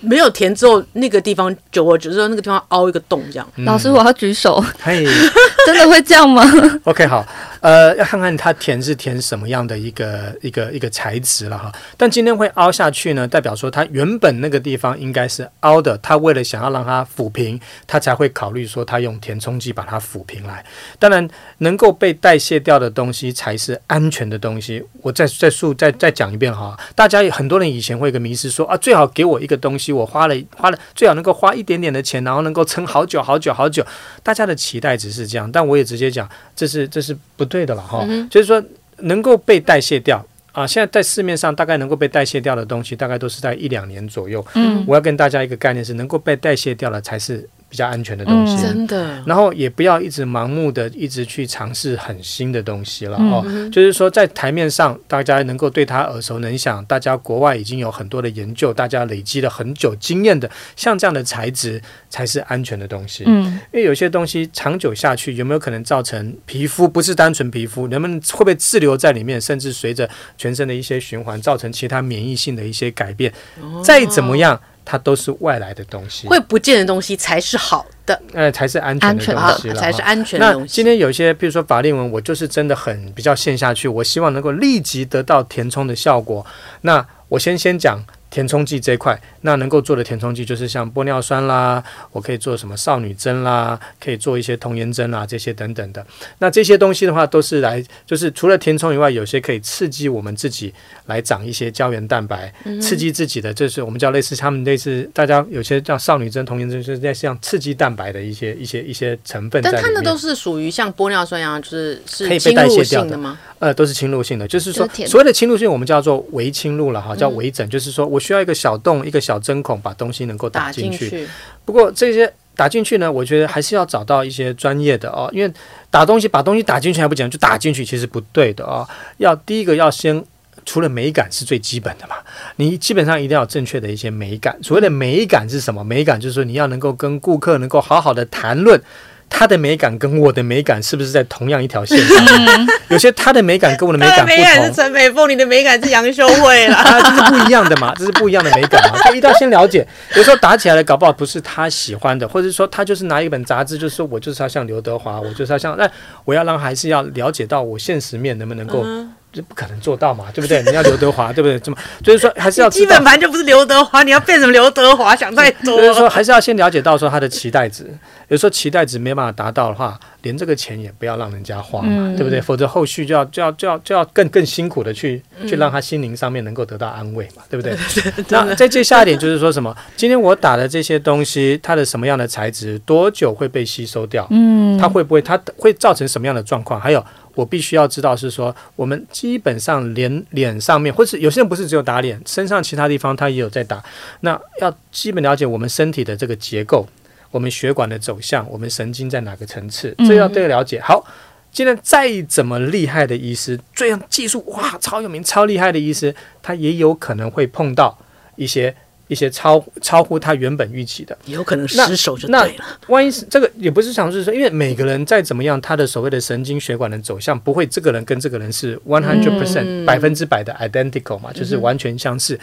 [0.01, 3.49] 没有填之后，那个地方久而久之后，那个地方凹一个洞这样。
[3.57, 4.63] 嗯、老师，我要举手。
[4.81, 5.05] 嘿，
[5.67, 6.43] 真的会这样吗
[6.85, 7.25] ？OK，好。
[7.61, 11.73] 呃，要看看它填是填什么样的一个一个一个材质了哈。
[11.97, 20.65] 但今天会凹下去呢，代表说它原本那个地方应该是凹的，它为了想要让它抚平，它才会考虑说它用填充剂把它抚平来。
[21.01, 24.85] 当然，能够被代谢掉的东西才是安全的东西。
[25.03, 33.85] 我再再述再再讲一遍哈，大家很多人以前会有个迷思说啊，最好给我一个东西，我花了花了最好能够花一点点的钱，然后能够撑好久好久好久。
[34.23, 37.48] 大家的期待只是这样，但我也直接讲，这是这是不。
[37.49, 38.63] 对的了哈，就是说
[38.99, 44.47] 能够被代谢掉啊，现在在市面上大概能够被代谢掉的东西，大概都是在一两年左右。
[44.55, 47.49] 嗯，我要跟大家一个概念是，能够被代谢掉了才是。
[47.69, 49.23] 比较安全的东西，嗯、真的。
[49.27, 53.71] 然后也不要一直盲目的一直去尝试很新的东西了、嗯、哦。
[53.71, 63.25] 就是说，在台面上，大家能够对它耳熟能详，大家国外已经有很多的研究，大家累积了很久经验的，像这样的材质才是安全的东西。
[63.27, 70.09] 嗯，因为有些东西长久下去，有没有可能造成皮肤不是单纯皮肤，能不能会不会滞留在里面，甚至随着
[70.39, 73.31] 全身的一些循环，造成其他免疫性的一些改变？
[73.61, 74.59] 哦、再怎么样。
[74.91, 80.67] 它都是外来的东西，会不见的东西才是好的，呃，才是安全的东西了，才是安全的东西。
[80.67, 86.47] 那今天有些，比如说法令纹，我就是真的很比较陷下去，我希望能够立即得到填充的效果。
[86.81, 88.03] 那我先先讲。
[88.31, 96.05] 填充剂这一块，那能够做的填充剂就是像玻尿酸啦，我可以做什么少女针啦，可以做一些童颜针啦，这些等等的。
[96.39, 100.73] 那这些东西的话，都是来就是除了填充以外，有些可以刺激我们自己
[101.07, 109.63] 来长一些胶原蛋白，嗯、刺激自己的，就是我们叫类似他们类似大家有些叫少女针、童颜针，就是在像刺激蛋白的一些一些一些成分。
[109.63, 113.39] 但它的都是属于像玻尿酸一样，就是是可以被代谢掉的吗？
[113.59, 121.09] 呃，都是侵入性的，就是说所谓的侵入性，我们叫做微侵入了哈，叫微整，嗯、就是说我需要一个小洞、一个小针孔，把东西能够打进去。
[121.09, 121.29] 去
[121.65, 125.53] 不过这些打进去呢，我觉得还是要找到一些专业的哦，因为
[125.89, 128.85] 打东西把东西打进去还不讲，就打进去其实不对的哦。
[129.19, 130.25] 要第一个要先，
[130.67, 132.17] 除了美感是最基本的嘛，
[132.57, 134.59] 你基本上一定要有正确的一些美感。
[134.65, 135.85] 所谓的美感是什么？
[135.85, 138.83] 美感就是说你要能够跟顾客能够好好的谈论。
[139.31, 142.67] 他的美感跟我的美感是不是在同样一条线上？
[142.89, 144.37] 有些他的美感跟我的美感不同。
[144.37, 146.77] 美感是陈美凤，你的美感是杨秀慧啦。
[146.83, 149.87] 啊，这是不一样的嘛，这是不一样的美感嘛，所以一定要先了解。
[150.17, 155.89] 有时候打起来了，搞不好不是他喜欢的，或者说他就是拿一本杂志，就是说我就是要像刘德华，我就是要像那
[156.25, 158.85] 我要让还是要了解到我现实面能不能够。
[159.31, 160.63] 嗯这不可能做到嘛，对不对？
[160.63, 161.61] 你要刘德华，对不对？
[161.61, 165.79] 这么就是说，还是要基本盘就不是刘德华，你要变成刘德华，想太多。
[165.79, 167.87] 就是说，还是要先了解到说他的期待值。
[168.29, 172.41] 有时候期待值没办法达到的话，连这个钱也不要让人家花嘛，嗯、对不对？
[172.41, 177.77] 否则后续就要就要就要就要更更辛苦的去去让他心灵上面能够得到安慰嘛，对不对？
[178.17, 179.77] 嗯、那再接下一点就是说什么？
[179.95, 184.27] 今天我打的这些东西，它的什么样的材质，多久会被吸收掉？
[184.31, 186.81] 嗯，它会不会它会造成什么样的状况？
[186.81, 187.05] 还有。
[187.39, 193.81] 我必须要知道是说，我们基本上连脸上面，或是有些人不是只有打脸，身上其他地方他也有在打。
[194.23, 196.85] 那要基本了解我们身体的这个结构，
[197.31, 200.81] 我们血管的走向，我们神经在哪个层次，这要对了解。
[200.81, 201.07] 好，
[201.53, 206.13] 今天再怎么厉害的医师，这样技术哇超有名、超厉害的医师，
[206.43, 207.97] 他也有可能会碰到
[208.35, 208.75] 一些。
[209.09, 212.65] 一些超超乎他原本预期的，有可能失手就对了。
[212.87, 222.39] 万一是这个也不是尝试说，因为每个人再怎么样，他的所谓的神经血管的走向不会，这个人跟这个人是 one hundred percent 百分之百的 identical 嘛，就是完全相似。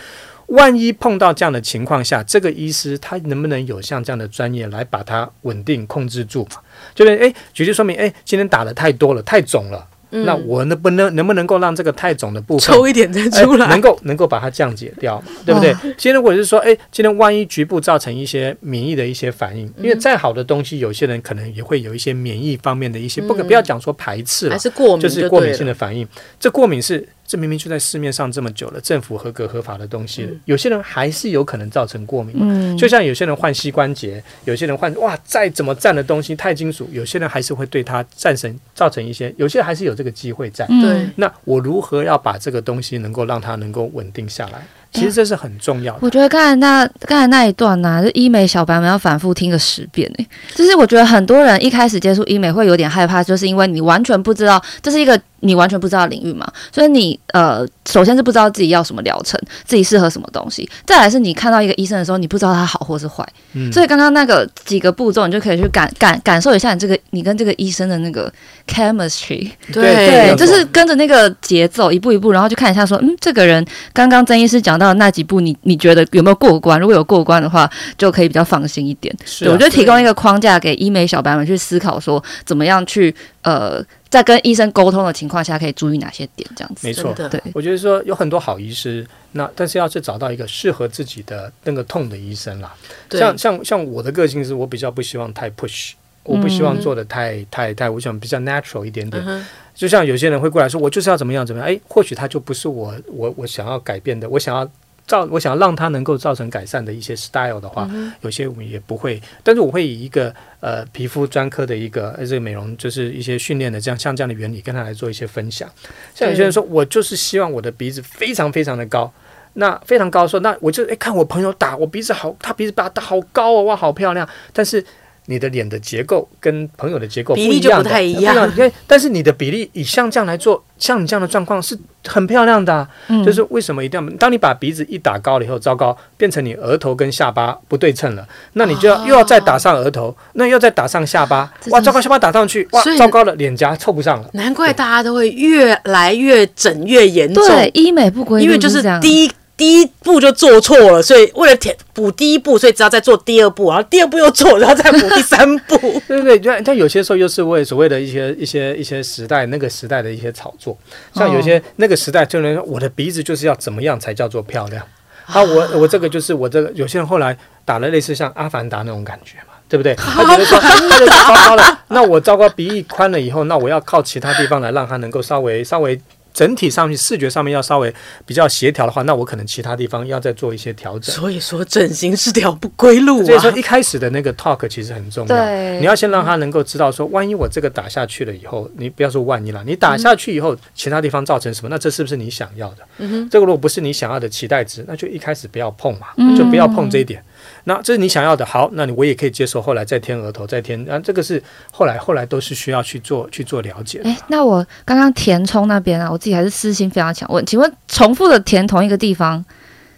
[0.48, 6.58] 万一碰到这样的情况下，这个医师他能不能有像这样的专业来把它稳定控制住嘛？
[6.94, 9.88] 就是诶，举例说明，诶，今天打的太多了，太肿了。
[10.24, 15.74] 那我能不能能不能够让这个太肿的部分抽一点再出来，能够能够把它降解掉，对不对？
[15.98, 26.08] 今天如果是说，哎，今天万一局部造成一些免疫的一些反应，因为再好的东西，有些人可能也会有一些免疫方面的一些，不可不要讲说排斥了，还是过敏，就是过敏性的反应。
[26.40, 27.08] 这过敏是。
[27.28, 32.36] 这明明就在市面上这么久了，政府合格合法的东西，嗯、有些人还是有可能造成过敏。
[32.40, 40.66] 嗯，就像有些人换膝关节，有些人换哇，再怎么站的东西钛金属，有些人还是会对他战神造成一些，有些人还是有这个机会在。
[40.68, 44.66] 对、嗯，那我如何要把这个东西能够让它能够稳定下来？
[44.96, 46.00] 其实这是很重要的。
[46.02, 50.28] 我觉得刚才那刚才那一段呢、啊，就医美小白们要反复听个十遍诶。
[50.56, 55.20] 就是我觉得很多人一开始接触医美会有点害怕，就是因为你完全不知道这是一个。
[55.42, 60.68] 你完全不知道领域嘛，所以你呃，首先是不知道自己要什么疗程，自己适合什么东西。
[60.88, 63.24] 再来是你看到一个医生的时候，你不知道他好或是坏。
[63.54, 68.32] 嗯，所以刚刚那个几个步骤，你就可以去感感感受一下你这个你跟这个医生的那个
[68.68, 69.52] chemistry。
[69.72, 76.80] 对对，就是跟着那个节奏一步一步，然后就看一下说，嗯，这个人刚刚曾医师讲到的那几步，你你觉得有没有过关？
[76.80, 79.16] 如果有过关的话，就可以比较放心一点。
[79.26, 83.84] 是我就提供一个框架给医美小白们去思考，说怎么样去呃。
[84.08, 86.50] 在跟医生沟通的情况下，可以注意哪些点？
[86.56, 87.14] 这样子，没错。
[87.14, 92.74] 对，我觉得说有很多好医师，那但是要去找到一个适合自己的那个痛的医生啦。
[93.12, 95.92] 像像像我的个性是我比较不希望太 push，
[96.26, 99.24] 我不希望做的太、嗯、太太，我想比较 natural 一点点。
[99.26, 104.70] 嗯、就像有些人会过来说，我就是要怎么样怎么样，哎，或许他就不是我我我想要改变的，我想要
[105.06, 115.70] 造，我想让它能够造成改善的一些 style 的话，嗯、有些我们也不会，但是我会以一个呃皮肤专科的一个呃这个美容就是一些训练的这样像这样的原理跟他来做一些分享。
[116.16, 119.14] 像有些人说，我就是希望我的鼻子非常非常的高，
[119.54, 124.84] 那非常高说，那我就哎看我朋友打我鼻子好，他鼻子打打好高哦，哇好漂亮，但是。
[125.28, 128.52] 你的脸的结构跟朋友的结构不一样的，比例就不太一样。
[128.56, 132.88] 因为但是你的比例以像这样来做，像你这样的状况是很漂亮的啊。
[133.08, 133.24] 嗯。
[133.24, 134.10] 就是为什么一定要？
[134.18, 144.30] 当你把鼻子一打高了以后，糟糕，变成你额头跟下巴不对称了，那你就要又要再打上额头，那又再打上下巴，哇，糟糕，下巴打上去，哇，糟糕了，脸颊凑不上了。
[144.34, 147.46] 难怪大家都会越来越整越严重。
[147.48, 149.32] 对，医美不归，因为就是第一。
[149.58, 155.78] 第一步就做错了，所以为了填补第一步，所以只要再做第二步，然后第二步又错，然后再补第三步。
[156.08, 160.78] 对对对，但有些时候又是为所谓的一些一些一些时代那个时代的一些炒作，
[161.14, 164.86] 像有些那个时代就能说我的鼻子就是要怎么样才叫做漂亮
[165.28, 165.42] 啊？
[165.42, 169.96] 我我这个就是我这个有些人后来打了类似像阿凡达那种感觉嘛，对不对？
[169.98, 175.98] 他觉得说他就糟糕了，那我糟糕鼻翼宽了以后，那我要靠其他地方来让它能够稍微稍微。
[176.36, 177.92] 整体上去视觉上面要稍微
[178.26, 181.16] 比较协调的话，那我可能其他地方要再做一些调整。
[181.16, 183.26] 所以说整形是条不归路啊。
[183.26, 192.80] 所以说一开始的那个 talk 其实很重要，你要先让他能够知道说，万一我这个打下去了以后，你不要说万一了，你打下去以后，其他地方造成什么，那这是不是你想要的？
[192.98, 196.08] 嗯哼，这个如果不是你想要的期待值，那就一开始不要碰嘛，
[196.38, 197.24] 就不要碰这一点。
[197.68, 199.62] 那这是你想要的，好，那你我也可以接受。
[199.62, 201.42] 后来再添额头，再添，啊，这个是
[201.72, 204.00] 后来后来都是需要去做去做了解。
[204.04, 207.28] 哎，那我刚刚填充那边啊，我自己还是私心非常强。
[207.32, 209.44] 问，请问重复的填同一个地方，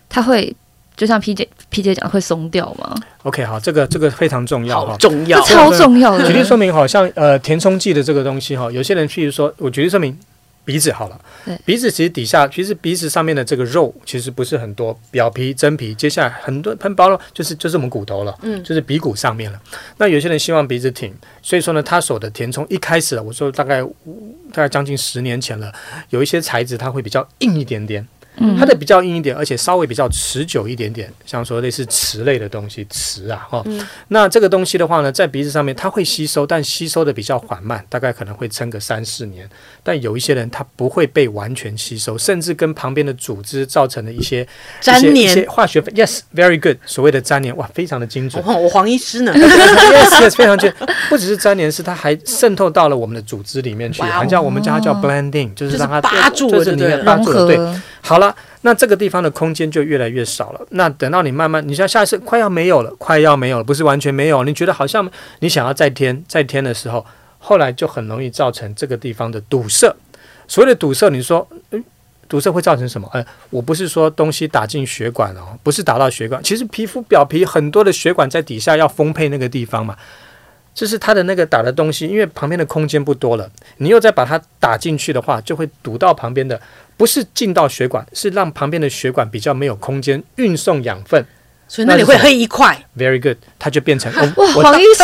[0.08, 0.56] 它会
[0.96, 6.26] 就像 P J P J 讲会松掉吗？OK，好，这个这个非常重要哈，重要，超重要的。
[6.26, 10.18] 举例说明，好像呃填充剂的这个东西哈，有些人譬如说我举例说明。
[10.68, 11.18] 鼻子好了，
[11.64, 19.62] 鼻子其实底下，其实鼻子上面的这个肉其实不是很多，表皮、真皮，接下来很多喷包了，就是就是我们骨头了，嗯，就是鼻骨上面了。
[19.96, 23.82] 那有些人希望鼻子挺，所以说呢，他手的填充一开始，我说大概
[24.52, 25.72] 大概将近十年前了，
[26.10, 28.06] 有一些材质它会比较硬一点点。
[28.58, 33.86] 它的比较硬一点，而且稍微比较持久一点点，像说类似瓷类的东西，瓷啊，哈、嗯。
[34.10, 39.50] 那这个东西的话呢，在鼻子上面它会吸收，但吸收的比较缓慢，大概可能会撑个三四年。
[39.84, 44.48] 但有一些人他不会被完全吸收，甚至跟旁边的组织造成了一些
[44.82, 45.82] 粘连、一些化学。
[45.82, 46.78] Yes，very good。
[46.86, 48.44] 所谓的粘连，哇，非常的精准。
[48.46, 49.34] 我 黄医师呢？
[49.38, 50.90] Yes，yes，非常精准。
[51.10, 57.58] 不只是粘连，是它还渗透到了我们的组织里面去，好像我们叫它叫 blending，就是让它扒住了，就是里面住对。
[58.02, 58.27] 好了，
[58.68, 60.60] 那这个地方的空间就越来越少了。
[60.72, 64.44] 那等到你慢慢，你像下一次快要没有了，快要没有了，不是完全没有。
[64.44, 65.10] 你觉得好像
[65.40, 67.06] 你想要再添再添的时候，
[67.40, 69.96] 后来就很容易造成这个地方的堵塞。
[70.50, 71.48] 所谓的堵塞，你说，
[72.28, 73.10] 堵塞会造成什么？
[73.14, 76.44] 诶，我不是说东西打进血管哦，不是打到血管。
[76.44, 79.96] 其实皮肤表皮很多的血管在底下要丰沛那个地方嘛。
[80.74, 86.62] 就是它的那个打的东西，因为旁边的空间不多了，你又再把它打进去的话，就会堵到旁边的，
[86.98, 91.24] 不是进到血管，是让旁边的血管比较没有空间运送养分，
[91.68, 92.78] 所以那里会黑一块。
[92.98, 95.04] Very good，它就变成哇，黄医师，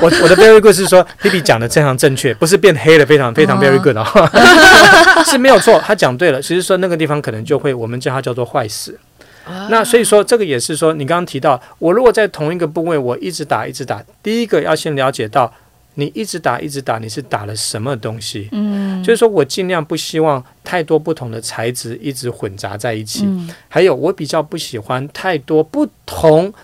[0.00, 6.42] 我我的 Very good 是说 Pipi 讲的非常正确，不是变黑了，非常非常 Very good 啊、哦， 是没有错，他讲对了。
[6.42, 8.98] 其实说那个地方可能就会，我们叫它叫做坏死。
[9.70, 15.50] 那所以说，这个也是说，你刚刚提到，我如果在同一个部位，我一直打，一直打，第一个要先了解到，
[15.98, 18.48] 你一直打，一直打，你是打了什么东西？
[18.52, 23.24] 嗯，就是说我尽量不希望太多不同的材质一直混杂在一起。
[23.26, 26.54] 嗯，还有我比较不喜欢太多不同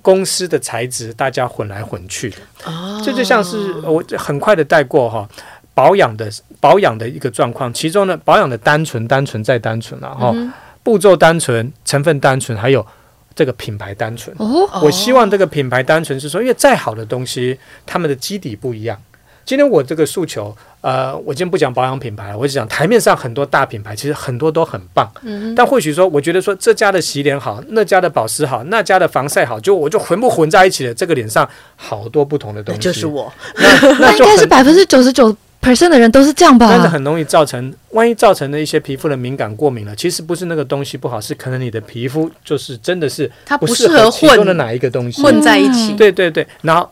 [0.00, 2.32] 公司的材质大家混来混去。
[2.64, 5.28] 哦，这就像是我很快的带过哈，
[5.74, 6.30] 保养的
[6.60, 10.30] 保养的一个状况，其中呢，保养的单纯、单纯再单纯了哈。
[10.34, 10.52] 嗯
[10.84, 12.86] 步骤单纯，成分单纯，还有
[13.34, 14.34] 这个品牌单纯。
[14.38, 19.00] 哦，我希望这个品牌单纯是说，因为再好的东西，他们的基底不一样。
[19.44, 25.06] 今天我这个诉求，呃，我今天不讲保养品牌，我只讲台面上很多大品牌，其实很多都很棒。
[25.22, 30.94] 嗯，但或许说，我觉得说这家的洗脸好，那家的保湿好，那家的防晒好，就我就全部混在一起了。
[30.94, 33.30] 这个脸上好多不同的东西，就是我。
[33.56, 35.36] 那那应该是百分之九十九。
[35.64, 36.68] Percent 的人都是这样吧？
[36.70, 45.94] 但是很容易造成，万一造成了一些皮肤的敏感过敏了，其实不是那个东西不好，是可能你的皮肤就是真的是它不适合混的哪一个东西混在一起。
[45.94, 46.88] 对对对，然后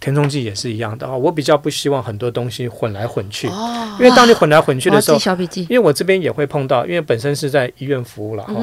[0.00, 1.14] 填充剂也是一样的啊。
[1.14, 8.54] 我比较不希望很多东西混来混去，哦、因为当你混来混去的时候，小笔记，因为我这边也会碰到，因为本身是在医院服务了哈，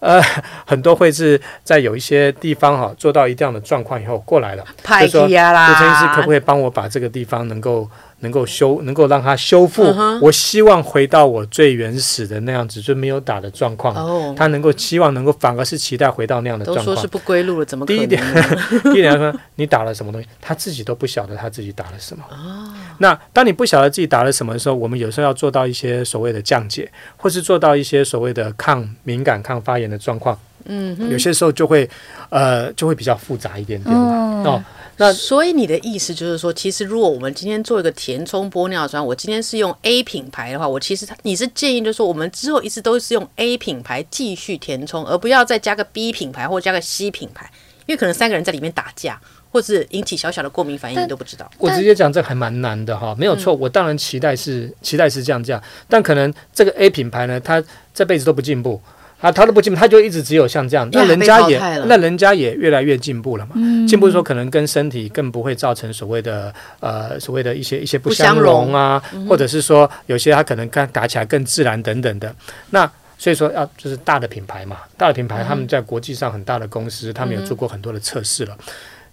[0.00, 0.22] 嗯、呃，
[0.66, 7.88] 很多会是在有一些地方哈做到一定的状况以后过来了，派呀啦，顾陈医师可不可以帮我把这个地方能够。
[8.20, 9.84] 能够修，能够让它修复。
[9.84, 10.18] Uh huh.
[10.22, 13.94] 我希望回到我最原始的那样子，就没有打的状况。
[13.94, 16.86] 哦，他能够期望能够，反而是期待回到那样的状况。
[16.86, 17.84] 都说是不归路了，怎么？
[17.84, 18.22] 第一点，
[18.84, 22.24] 第一点来说，你打了什么东西，他自己都不晓得他自己打了什么。
[22.30, 30.38] 哦，那当你不晓得自己打了什么的时候，我们有时候要做到一些所谓的降解，或是做到一些所谓的抗敏感、抗发炎的状况。
[30.68, 31.88] 嗯哼，有些时候就会，
[32.30, 34.42] 呃，就会比较复杂一点点哦。
[34.44, 34.64] 哦
[34.98, 47.50] 那所以你的意思就是说，其实如果我们今天做一个填充玻尿酸，我今天是用 A 品牌的话，我其实你是建议就是说，我们之后一直都是用 A 品牌继续填充，而不要再加个 B 品牌或加个 C 品牌，
[47.84, 51.50] 因为可能三个人在里面打架，或是引起小小的过敏反应，你都不知道。
[51.58, 53.54] 我直接讲，这还蛮难的哈，没有错。
[53.54, 57.62] 我当然期待是期待是这样这样，但可能这个 A 品牌呢，它
[57.92, 58.80] 这辈子都不进步。
[59.18, 63.54] 啊，他都不进步，他就一直只有像这样，那人家也，那人家也越来越进步了嘛。
[63.88, 72.34] 进步说可能跟身体更不会造成所谓的呃所谓的一些一些不相容啊，或者是说有些他可能看打起来更自然等等的。
[72.70, 78.54] 那所以说要就是大的品牌嘛，大的品牌他们在国际上很大的公司，他们有做过很多的测试了。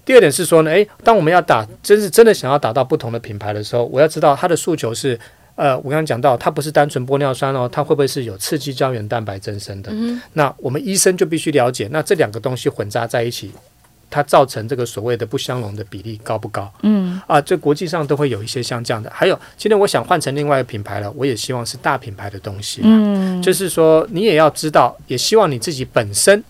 [0.04, 5.18] 第二点是说呢，诶，当我们要打真是真的想要打到不同的品牌的时候，我要知道他的诉求是。
[5.56, 9.92] 呃，我刚刚讲到，它不是单纯玻尿酸哦，它会不会是有刺激胶原蛋白增生的？
[9.94, 13.52] 嗯、那我们医生就必须了解，那这两个东西混杂在一起，
[14.10, 16.72] 它造成这个所谓的不相容的比例高不高？
[16.82, 19.12] 嗯，啊，这国际上都会有一些像这样的。
[19.14, 22.82] 还有，今天我想换成另外一个品牌了，我也希望是大品牌的东西。
[22.84, 26.44] 嗯，就是说你也要知道，也希望你自己本身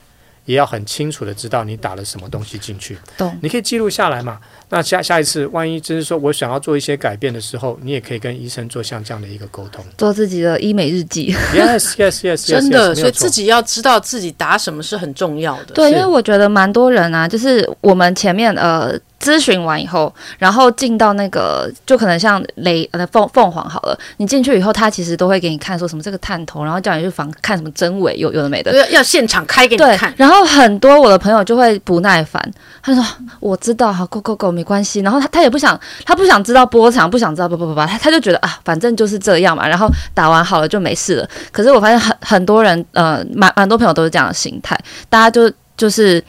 [0.45, 2.97] 也要很清楚的知道你打了什么东西进去。
[3.18, 4.39] 懂，你可以记录下来嘛。
[4.76, 11.32] 那下下一次，万一就是说我想要做一些改变的时候，你也可以跟医生做像这样的一个沟通，做自己的医美日记。
[11.53, 12.47] Yes, yes, yes, yes。
[12.47, 15.76] 真的，所以自己要知道自己打什么是很重要的。
[15.76, 18.99] 对，因为我觉得蛮多人啊，就是我们前面呃。
[19.24, 30.13] 咨询完以后，然后进到那个，就可能像雷呃凤凤凰好了，你进去以后，他其实都会给你看说什么这个探头，然后叫你去防看什么真伪，有有的没的，要要现场开给你看。
[30.17, 33.01] 然后很多我的朋友就会不耐烦，他说
[33.39, 35.01] 我知道，好，够够够，没关系。
[35.01, 39.68] 然后他他也不想，他不想知道波长，不想知道不不不不，他他就觉得啊，反正就是这样嘛。
[39.68, 41.30] 然后打完好了就没事了。
[41.51, 46.24] 可是我发现很很多人呃，蛮蛮多朋友都是这样的心态，大家就就是。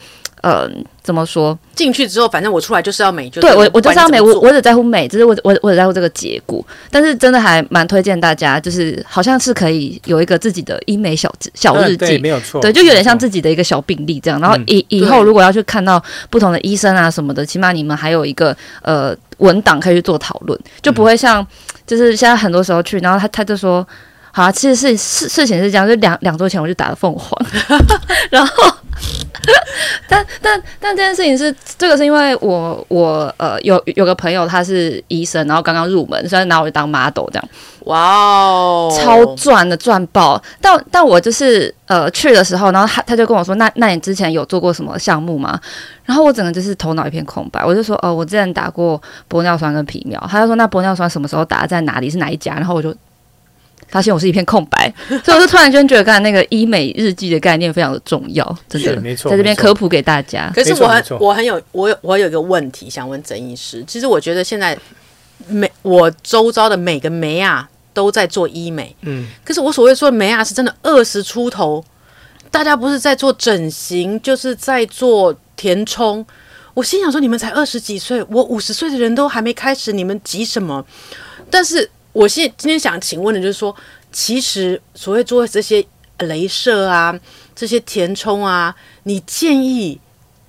[0.45, 0.69] 呃，
[1.01, 1.57] 怎么说？
[1.73, 6.63] 进去之后，反正我出来就是要美，就对我，我就是要美，我我只在乎美，只是我我我只在乎这个结果。
[6.91, 14.39] 但是真的还蛮推荐大家，就是好像是可以有一个自己的医美小小日记，没有错，对，就有点像自己的一个小病历这样。
[14.39, 21.43] 然后以、嗯、以后如果要去看到不同的医生啊什么的，起码你们还有一个呃文档可以去做讨论，就不会像
[21.87, 23.83] 就是现在很多时候去，然后他他就说，
[24.31, 27.35] 好啊，其实是事事情是这样，就两两周前我就打了凤凰，
[28.29, 28.71] 然后。
[30.07, 37.49] 但但但这件事情是这个是因为我我呃有有个朋友他是医生，然后刚刚入门，所以拿我当 model 这样，
[37.85, 37.99] 哇
[38.45, 40.41] 哦，超赚的赚爆！
[40.61, 45.59] 但但我就是呃去的时候，然后他他就跟我说，那那你之前有做过什么项目吗？
[46.03, 52.55] 然后我整个就是头脑一片空白，我就说哦、呃，我之前打过玻尿酸跟皮秒，他就说那玻尿酸什么时候打，在哪里是哪一家？
[52.55, 52.95] 然后我就。
[53.95, 54.93] 发现我是一片空白，
[55.23, 60.51] 所以我就突然间觉得，刚才那个医美日记的概念非常的重要，真的，没错，在这边科普给大家。
[60.53, 64.77] 可是我很我很有我有我有一个问题想问曾医师，其实我觉得现在
[65.47, 71.81] 每我周遭的每个美亚都在做医美，嗯，可是我所谓说的美亚是真的二十出头，
[72.51, 76.25] 大家不是在做整形，就是在做填充。
[76.73, 80.85] 我心想说，你们才二十几岁，我五十岁的人都还没开始，你们急什么？
[81.49, 81.89] 但是。
[82.15, 83.75] 我现今天想请问的就是说，
[84.09, 85.85] 其实所谓做这些
[86.19, 87.13] 镭射啊，
[87.53, 89.99] 这些填充啊，你建议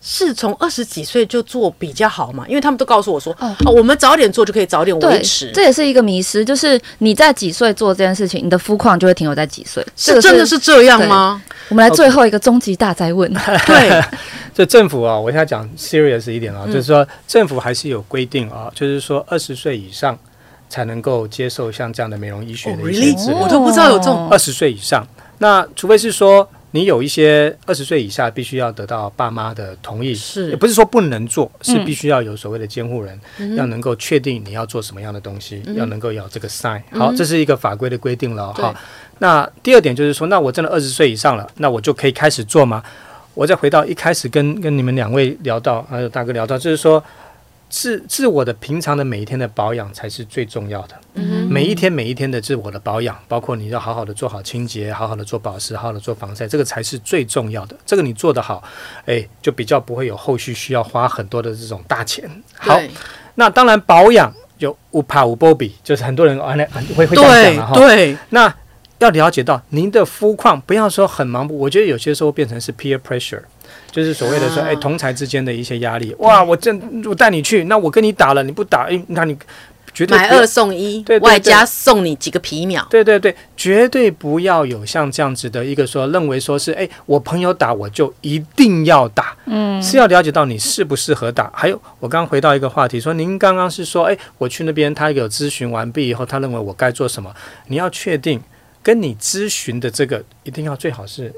[0.01, 2.47] 是从二十几岁就做比较好吗？
[2.49, 5.51] 因为他们都告诉我说，哦，哦，我们早点做就可以早点维持。
[5.53, 9.85] 这也是一个迷失，就是你在几岁做这件事情，你的肤况就会停留在几岁。
[9.97, 11.43] 是，是真的是这样吗？
[11.69, 13.29] 我们来最后一个终极大灾问。
[13.67, 14.05] 对，
[14.55, 20.17] 就政府啊，我现在讲 serious 一点啊，嗯、就是说政府还是有规定啊，就是说二十岁以上。
[20.69, 23.39] 才能够接受像这样的美容医学的一些治疗。
[23.39, 23.45] Oh, really?
[23.45, 25.07] 我都不知道有这种二十岁以上。
[25.39, 36.81] 那除非是说你有一些二十岁以下必须要得到爸妈的同意，是也不是说不能做，是必须要有所谓的监护人，嗯、要能够确定你要做什么样的东西，嗯、要能够有这个 sign。
[36.93, 38.53] 好，这是一个法规的规定了。
[38.55, 38.79] 好，对
[39.19, 42.83] 那第二点就是说，那我真的二十岁以上了，那我就可以开始做吗？
[43.35, 47.03] 我再回到一开始跟跟你们两位聊到，还有大哥聊到，就是说。
[47.69, 50.95] 自自我的平常的每一天的保养才是最重要的。
[51.14, 57.77] 嗯，每一天每一天的自我的保养，包括你要好好的做好清洁，好好的做保湿，好好的做防晒，这个才是最重要的。
[57.85, 58.62] 这个你做得好，
[59.05, 62.31] 哎，就比较不会有后续需要花很多的这种大钱。
[62.55, 62.81] 好，
[63.35, 66.64] 那当然保养就无怕无波比，就是很多人啊，那
[66.95, 67.75] 会会这样讲了哈。
[67.75, 68.55] 对，那
[68.99, 73.43] 要了解到您的肤况，不要说很盲目，我觉得有些时候变成是 peer pressure。
[73.91, 76.70] 就是所谓的说，哎、欸，同才之间的一些压力，哇，我这
[77.05, 79.37] 我带你去，那我跟你打了，你不打，哎、欸，那你
[79.95, 91.51] 绝对买二送一，外加送你几个皮秒，对对对，绝对不要有像这样子的一个说，认为说是，哎、欸，我朋友打我就一定要打，嗯，是要了解到你适不适合打。
[91.55, 97.34] 还有，我刚回到一个话题，说您刚刚是说，哎、欸，我去那边，他有咨询完毕以后，他认为我该做什么，
[97.68, 98.39] 你要确定。
[98.87, 101.34] 跟你咨询的这个一定要最好是，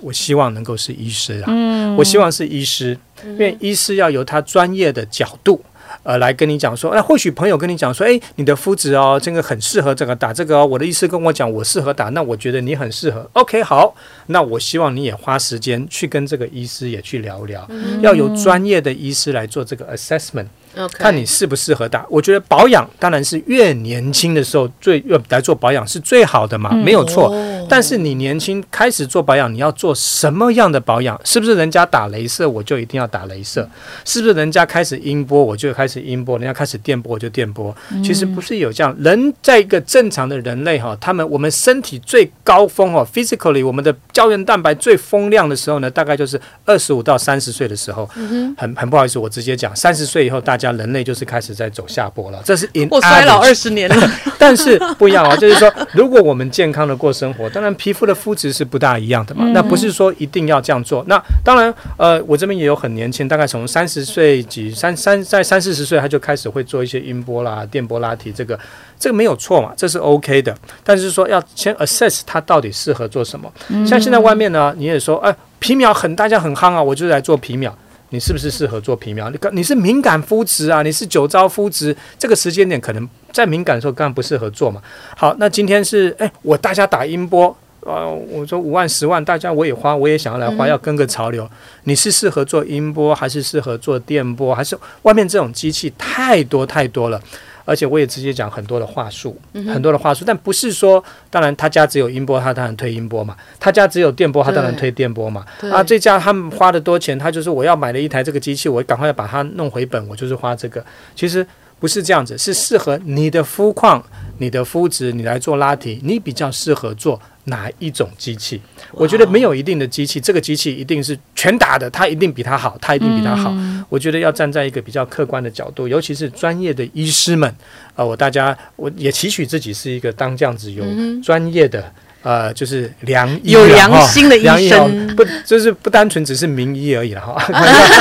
[0.00, 5.62] 我希望能够是医师啊，嗯、我希望是医师，因为医师要由他专业的角度，
[6.04, 13.94] 呃，来跟你讲说，哎，或许朋友跟你讲说，哎，你的肤质哦，这个很适合这个打这个哦，我的医师跟我讲我适合打，那我觉得你很适合，OK，好，
[14.28, 20.46] 那我希望你也花时间去跟这个医师也去聊聊，嗯、要有专业的医师来做这个 assessment。
[20.92, 27.30] 看你适不适合打，我觉得保养当然是越年轻的时候最要来做保养是最好的嘛，嗯、没有错。
[27.30, 31.18] 哦、但是你年轻开始做保养，你要做什么样的保养？
[31.24, 33.68] 是不是人家打镭射我就一定要打镭射？
[34.04, 36.38] 是不是人家开始音波我就开始音波？
[36.38, 37.74] 人家开始电波我就电波？
[37.90, 38.94] 嗯、其实不是有这样。
[39.00, 48.08] 人在一个正常的人类哈，他们我们身体最高峰哦，physically 我们的胶原蛋白最丰量的时候呢，大概就是二十五到三十岁的时候。
[48.16, 50.66] 嗯、很很不好意思，我直接讲，三十岁以后大家。
[50.76, 59.46] 人类就是开始在走下坡了，这是 in 我衰老二十年了， 但是不一样啊，就是说，如果我们健康的过生活，当然皮肤的肤质是不大一样的嘛。
[59.54, 61.02] 那不是说一定要这样做。
[61.08, 68.58] 那当然，呃，我这边也有很年轻，大概从三十岁几三三在三四十岁，他就开始会做一些音波啦、电波拉提，这个
[68.98, 70.54] 这个没有错嘛，这是 OK 的。
[70.84, 73.50] 但是说要先 assess 它到底适合做什么。
[73.86, 77.74] 像现在外面呢，你也说，哎，皮秒很大家很夯啊，我就来做皮秒。
[78.10, 79.28] 你是不是适合做皮秒？
[79.30, 80.82] 你你是敏感肤质啊？
[80.82, 81.94] 你是酒糟肤质？
[82.16, 84.80] 这个时间点可能在敏感的时候，当然不适合做嘛。
[85.14, 91.46] 好，那今天是哎，我大家打音波啊，我说五万十万，大家我也花，我也想要来花，要跟个潮流。
[91.84, 94.54] 你是适合做音波，还是适合做电波？
[94.54, 97.20] 还是外面这种机器太多太多了？
[97.66, 105.44] 而且我也直接讲很多的话术，很多的话术，但不是说，当然他家只有音波，他当然推音波嘛；他家只有电波，他当然推电波嘛。
[105.72, 110.84] 啊，这家他们花的多钱，他就是我要买了一台这个机器，我赶快要把它弄回本，我就是花这个。
[111.16, 111.44] 其实
[111.78, 114.04] 不是这样子，是适合你的肤况、
[114.38, 117.20] 你的肤质，你来做拉提，你比较适合做。
[117.48, 118.60] 哪一种机器？
[118.90, 123.54] 我觉得没有一定的机器，这个机器一定是全打的，它一定比它好，它一定比它好。
[123.88, 127.48] 我觉得要站在一个比较客观的角度，尤其是专业的医师们，
[127.94, 130.84] 啊，我大家我也期许自己是一个当这样子有
[131.22, 131.92] 专业的，
[132.26, 137.40] 呃，就是良医，有良心的医生，不就是不单纯只是名医而已了哈。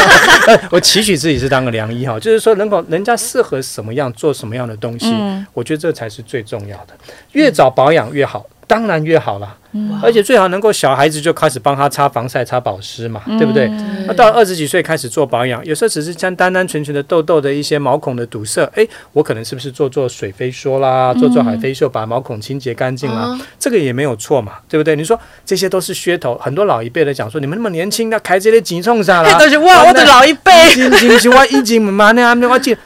[0.71, 5.13] 我期许自己是当个良医哈，就是说能够人家适合什么样做什么样的东西，
[5.53, 6.95] 我觉得这才是最重要的，
[7.33, 8.43] 越早保养越好。
[8.67, 9.55] 当然越好了，
[10.01, 13.67] 而且最好能够小孩子就开始帮他擦防晒、擦保湿嘛，对不对？
[14.07, 24.95] 那到二十几岁开始做保养，有时候只是将单单纯纯的痘痘的一些毛孔的堵塞，诶，我可能是不是做做水飞梭啦，做做海飞秀，把毛孔清洁干净啦，这个也没有错嘛，对不对？
[24.95, 29.33] 你说这些都是噱头，很多老一辈的讲说，你们那么年轻，要开这些几冲啥了？
[29.39, 30.51] 都是哇，我的老一辈，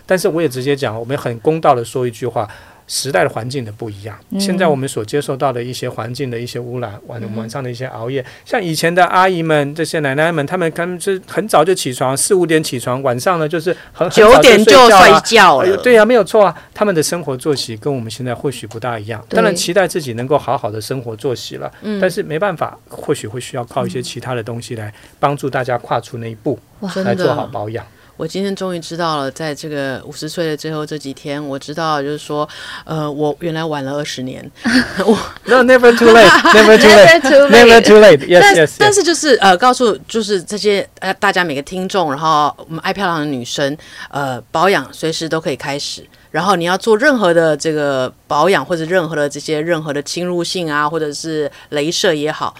[0.06, 2.48] 但是我也直接讲，我们很公道的说一句话。
[2.90, 15.78] 时代的环境的不一样，现在我们所接受到的一些环境的一些污染，晚晚上的一些熬夜，像以前的阿姨们、这些奶奶们，她们可能是很早就起床，四五点起床，晚上呢就是很九点就睡觉了。
[15.78, 19.24] 对呀，没有错啊，他们的生活作息跟我们现在或许不大一样。
[19.30, 21.72] 当然，期待自己能够好好的生活作息了，
[22.02, 26.58] 但是没办法，或许会需要靠一些其他的东西来帮助大家跨出那一步，
[27.06, 27.86] 来做好保养。
[28.20, 32.48] 我今天终于知道了，在这个五十岁的最后这几天，我知道就是说，
[32.84, 34.44] 呃，我原来晚了二十年。
[35.06, 38.18] 我 No, never too late, never too late, never too late.
[38.28, 38.76] Yes, yes.
[38.78, 43.78] 但是就是呃，告诉就是这些呃大家每个听众，然后我们爱漂亮的女生，
[44.12, 46.06] 呃，保养随时都可以开始。
[46.32, 52.54] 然后你要做任何的这个保养，或者任何的这些任何的侵入性啊，或者是镭射也好，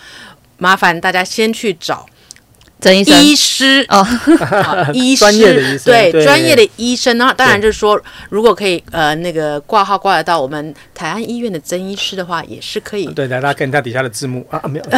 [0.58, 2.06] 麻烦大家先去找。
[2.82, 3.86] 曾医生，医师。
[3.90, 4.08] 哦，
[4.94, 7.18] 医师，专业的医生，对，专业的医生。
[7.18, 8.00] 呢，当然就是说，
[8.30, 13.06] 如果可以，呃，那个挂号挂得到我们台安医院的曾医师的话，也是可以。
[13.08, 14.46] 对，大家看一下底下的字幕。
[14.52, 14.86] 啊，没有。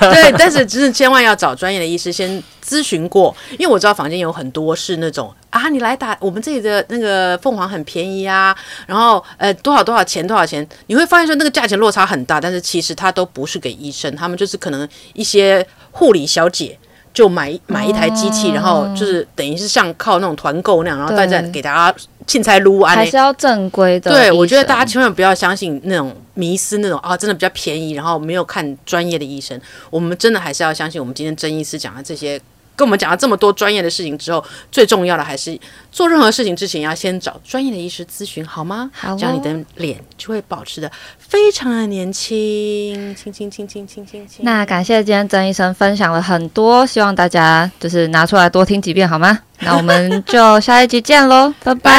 [0.00, 15.64] 对，但是只是千万要找专业的医师先咨询过，因为我知道房间有很多是那种啊，你来打我们这里的那个凤凰很便宜啊，然后呃多少多少钱多少钱，你会发现说那个价钱落差很大，但是其实它都不是给医生，他们就是可能一些。
[15.94, 16.78] 护理小姐
[17.14, 24.10] 就买买一台机器，然后就是等于是像靠那种团购那样，然后大家给大家进菜撸啊，还是要正规的。
[24.10, 29.58] 对，我觉得大家千万不要相信那种迷思，那种啊，真的比较便宜，然后没有看专业的医生。
[29.88, 32.40] 我们真的还是要相信我们今天曾医师讲的这些。
[32.76, 35.58] 跟我们讲了这么多专业的事情之后，最重要的还是
[35.92, 38.90] 做任何事情之前要先找专业的医师咨询，好吗？
[38.92, 44.44] 好，这样你的脸就会保持的非常的年轻，轻轻轻轻轻轻轻。
[44.44, 49.38] 那感谢今天曾医生分享了很多，希望大家就是拿出来多听几遍，好吗？
[49.60, 51.92] 那我们就下一集见喽，拜拜，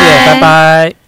[0.00, 1.03] 谢谢，拜拜。